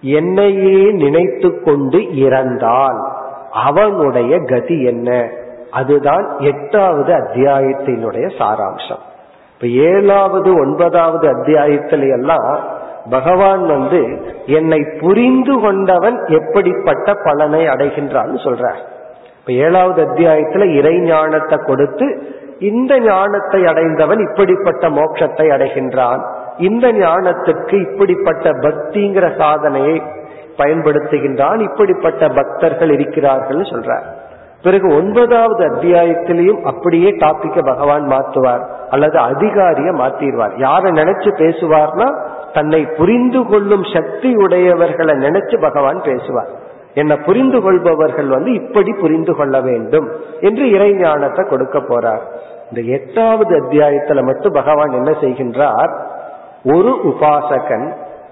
[0.00, 3.00] என்னையே நினைத்து கொண்டு இறந்தால்
[3.50, 5.28] அவனுடைய கதி என்ன?
[5.70, 9.02] அதுதான் எட்டாவது அத்தியாயத்தினுடைய சாராம்சம்.
[9.54, 12.58] இப்ப ஏழாவது ஒன்பதாவது அத்தியாயத்தில எல்லாம்
[13.10, 14.00] பகவான் வந்து
[14.46, 18.80] என்னை புரிந்து கொண்டவன் எப்படிப்பட்ட பலனை அடைகின்றான்னு சொல்றார்.
[19.38, 22.06] இப்ப ஏழாவது அத்தியாயத்துல இறை ஞானத்தை கொடுத்து
[22.58, 26.22] இந்த ஞானத்தை அடைந்தவன் இப்படிப்பட்ட மோட்சத்தை அடைகின்றான்.
[26.58, 30.02] இந்த ஞானத்துக்கு இப்படிப்பட்ட பக்திங்கிற சாதனையை
[30.56, 34.02] பயன்படுத்துகின்றான் இப்படிப்பட்ட பக்தர்கள் இருக்கிறார்கள் சொல்றார்.
[34.62, 40.52] பிறகு ஒன்பதாவது அத்தியாயத்திலையும் அப்படியே டாபிக்க பகவான் மாத்துவார் அல்லது அதிகாரிய மாத்திடுவார்.
[40.56, 46.48] யாரை நினைச்சு பேசுவார்னா தன்னை புரிந்து கொள்ளும் சக்தி உடையவர்களை நினைச்சு பகவான் பேசுவார்.
[46.94, 50.08] என்ன புரிந்து கொள்பவர்கள் வந்து இப்படி புரிந்து கொள்ள வேண்டும்
[50.40, 52.20] என்று இறை ஞானத்தை கொடுக்க போறார்.
[52.70, 55.92] இந்த எட்டாவது அத்தியாயத்துல மட்டும் பகவான் என்ன செய்கின்றார்
[56.64, 57.86] ஒரு உபாசகன்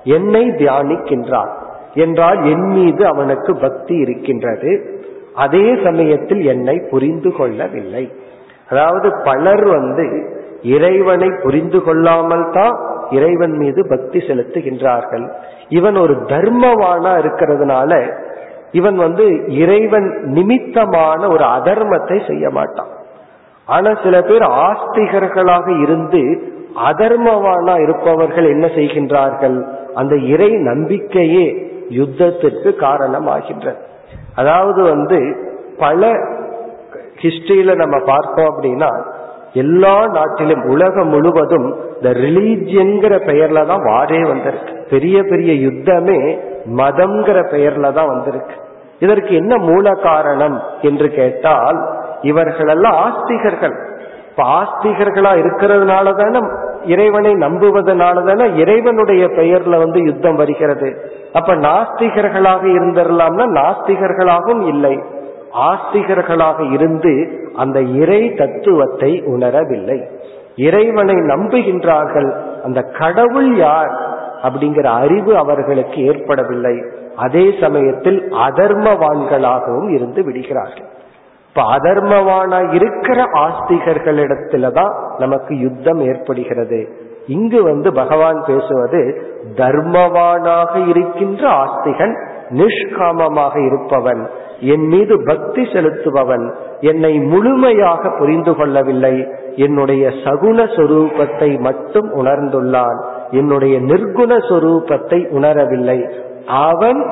[0.04, 1.52] என்னை தியானிக்கின்றான்
[1.94, 4.70] என்றால் என் மீது அவனுக்கு பக்தி இருக்கின்றது.
[5.34, 8.04] அதே சமயத்தில் என்னை புரிந்து கொள்ளவில்லை.
[8.68, 10.06] அதாவது பலர் வந்து
[10.62, 12.76] இறைவனை புரிந்து கொள்ளாமல் தான்
[13.10, 15.26] இறைவன் மீது பக்தி செலுத்துகின்றார்கள்.
[15.68, 17.92] இவன் ஒரு தர்மவானா இருக்கிறதுனால
[18.72, 19.24] இவன் வந்து
[19.54, 22.92] இறைவன் நிமித்தமான ஒரு அதர்மத்தை செய்ய மாட்டான்.
[23.68, 26.22] ஆனா சில பேர் ஆஸ்திகர்களாக இருந்து
[26.76, 29.66] அதர்மவானா இருப்பவர்கள் என்ன செய்கின்றார்கள்?
[29.94, 31.46] அந்த இறை நம்பிக்கையே
[31.90, 33.80] யுத்தத்திற்கு காரணமாகின்றது
[34.34, 35.18] அதாவது வந்து
[35.78, 36.10] பல
[37.22, 38.90] ஹிஸ்டரியில நம்ம பார்த்தோம் அப்படின்னா
[39.52, 44.72] எல்லா நாட்டிலும் உலகம் முழுவதும் இந்த ரிலீஜியன்கிற பெயர்ல தான் வாரே வந்திருக்கு.
[44.90, 48.54] பெரிய பெரிய யுத்தமே மதம்ங்கிற பெயர்ல தான் வந்திருக்கு.
[48.98, 51.78] இதற்கு என்ன மூல காரணம் என்று கேட்டால்
[52.22, 53.76] இவர்களெல்லாம் ஆஸ்திகர்கள்.
[54.32, 56.40] இப்ப ஆஸ்திகர்களா இருக்கிறதுனால தானே
[56.84, 61.10] இறைவனை நம்புவதனால தானே இறைவனுடைய பெயர்ல வந்து யுத்தம் வருகிறது.
[61.32, 65.02] அப்ப நாஸ்திகர்களாக இருந்திரலாம்னா நாஸ்திகர்களாகவும் இல்லை.
[65.60, 70.04] ஆஸ்திகர்களாக இருந்து அந்த இறை தத்துவத்தை உணரவில்லை.
[70.56, 72.32] இறைவனை நம்புகின்றார்கள்.
[72.64, 73.92] அந்த கடவுள் யார்
[74.42, 76.82] அப்படிங்கிற அறிவு அவர்களுக்கு ஏற்படவில்லை.
[77.16, 81.00] அதே சமயத்தில் அதர்மவான்களாகவும் இருந்து விடுகிறார்கள்.
[81.54, 86.88] இப்ப அதர்மவானா இருக்கிற ஆஸ்திகர்களிடத்துலதான் நமக்கு யுத்தம் ஏற்படுகிறது.
[87.26, 89.00] இங்கு வந்து பகவான் பேசுவது
[89.56, 92.14] தர்மவானாக இருக்கின்ற ஆஸ்திகன்
[92.50, 94.22] நிஷ்காமமாக இருப்பவன்
[94.60, 102.98] என் மீது பக்தி செலுத்துபவன் என்னை முழுமையாக புரிந்து கொள்ளவில்லை என்னுடைய சகுண சொரூபத்தை மட்டும் உணர்ந்துள்ளான்
[103.30, 105.98] என்னுடைய நிர்குண சொரூபத்தை உணரவில்லை.
[106.46, 107.02] அவன்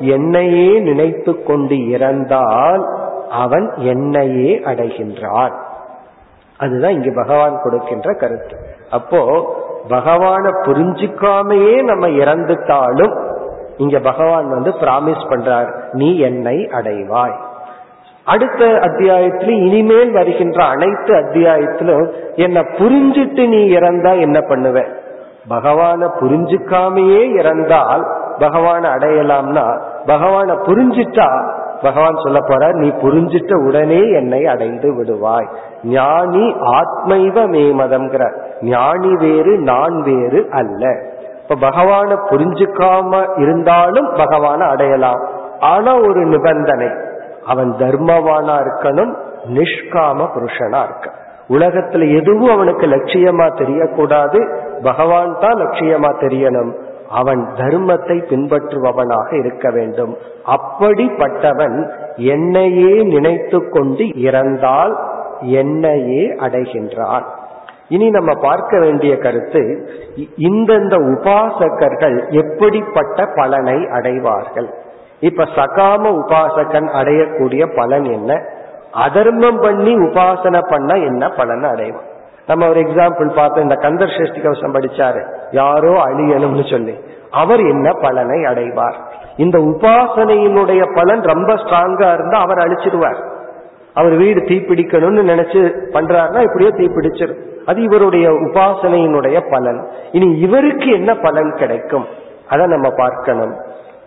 [0.00, 5.52] என்னையே நினைத்து கொண்டு இறந்தால் அவன் என்னையே அடைகின்றான்.
[6.58, 8.56] அதுதான் இங்கு பகவான் கொடுக்கின்ற கருத்து.
[8.90, 9.20] அப்போ
[9.88, 13.26] பகவான புரிஞ்சுக்காமையே நம்ம இறந்துட்டாலும்
[13.76, 17.36] இங்க பகவான் வந்து பிராமிஸ் பண்றார் நீ என்னை அடைவாய்.
[18.24, 24.86] அடுத்த அத்தியாயத்திலும் இனிமேல் வருகின்ற அனைத்து அத்தியாயத்திலும் என்ன புரிஞ்சிட்டு நீ இறந்தா என்ன பண்ணுவ?
[25.50, 28.02] பகவான புரிஞ்சுக்காமையே இறந்தால்
[28.38, 35.48] பகவான அடையலாம்னா பகவான புரிஞ்சிட்டா பகவான் சொல்ல போறார் நீ புரிஞ்சிட்ட உடனே என்னை அடைந்து விடுவாய்.
[35.82, 36.46] ஞானி
[36.78, 38.24] ஆத்மைவ மேமதம்ங்கிற
[38.62, 40.92] ஞானி வேறு நான் வேறு அல்ல.
[41.42, 45.22] இப்ப பகவான புரிஞ்சுக்காம இருந்தாலும் பகவான அடையலாம்.
[45.60, 46.88] ஆனா ஒரு நிபந்தனை
[47.46, 49.14] அவன் தர்மவானா இருக்கணும்
[49.48, 51.10] நிஷ்காம புருஷனா இருக்க.
[51.48, 54.38] உலகத்துல எதுவும் அவனுக்கு லட்சியமா தெரியக்கூடாது
[54.82, 56.72] பகவான் தான் லட்சியமா தெரியணும்.
[57.08, 60.16] அவன் தர்மத்தை பின்பற்றுபவனாக இருக்க வேண்டும்.
[60.46, 64.98] அப்படிப்பட்டவன் என்னையே நினைத்து கொண்டு இறந்தால்
[65.40, 67.22] என்னையே அடைகின்றான்.
[67.88, 69.88] இனி நம்ம பார்க்க வேண்டிய கருத்து
[70.36, 74.68] இந்தந்த உபாசகர்கள் எப்படிப்பட்ட பலனை அடைவார்கள்?
[75.20, 78.42] இப்ப சகாம உபாசகன் அடையக்கூடிய பலன் என்ன?
[78.92, 82.07] அதர்மம் பண்ணி உபாசனை பண்ண என்ன பலன் அடைவான்?
[82.48, 83.62] நம்ம ஒரு எக்ஸாம்பிள் பார்த்தோம்.
[83.62, 86.94] இந்த கந்தர் சேஷ்டி கவசம் படிச்சாரு யாரோ அழியணும்னு சொல்லி.
[87.30, 88.98] அவர் என்ன பலனை அடைவார்?
[89.36, 93.20] இந்த உபாசனையினுடைய பலன் ரொம்ப ஸ்ட்ராங்கா இருந்தா அவர் அழிச்சிடுவார்.
[93.94, 95.60] அவர் வீடு தீப்பிடிக்கணும்னு நினைச்சு
[95.92, 99.80] பண்றாருன்னா இப்படியோ தீப்பிடிச்சிடும் அது இவருடைய உபாசனையினுடைய பலன்.
[100.12, 102.06] இனி இவருக்கு என்ன பலன் கிடைக்கும்?
[102.48, 103.54] அதை நம்ம பார்க்கணும்.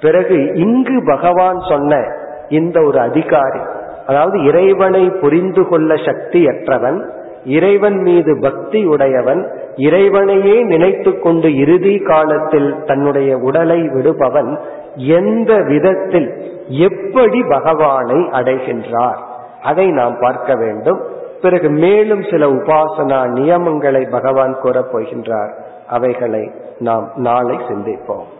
[0.01, 2.03] பிறகு இங்கு பகவான் சொன்ன
[2.49, 3.59] இந்த ஒரு அதிகாரி
[4.07, 6.99] அதாவது இறைவனை புரிந்து கொள்ள சக்தியற்றவன்
[7.45, 14.59] இறைவன் மீது பக்தி உடையவன் இறைவனையே நினைத்து கொண்டு இறுதி காலத்தில் தன்னுடைய உடலை விடுபவன்
[14.95, 19.17] எந்த விதத்தில் எப்படி பகவானை அடைகின்றார்?
[19.63, 21.01] அதை நாம் பார்க்க வேண்டும்.
[21.41, 25.53] பிறகு மேலும் சில உபாசனா நியமங்களை பகவான் கூறப் போகின்றார்.
[25.89, 28.39] அவைகளை நாம் நாளை சிந்திப்போம்.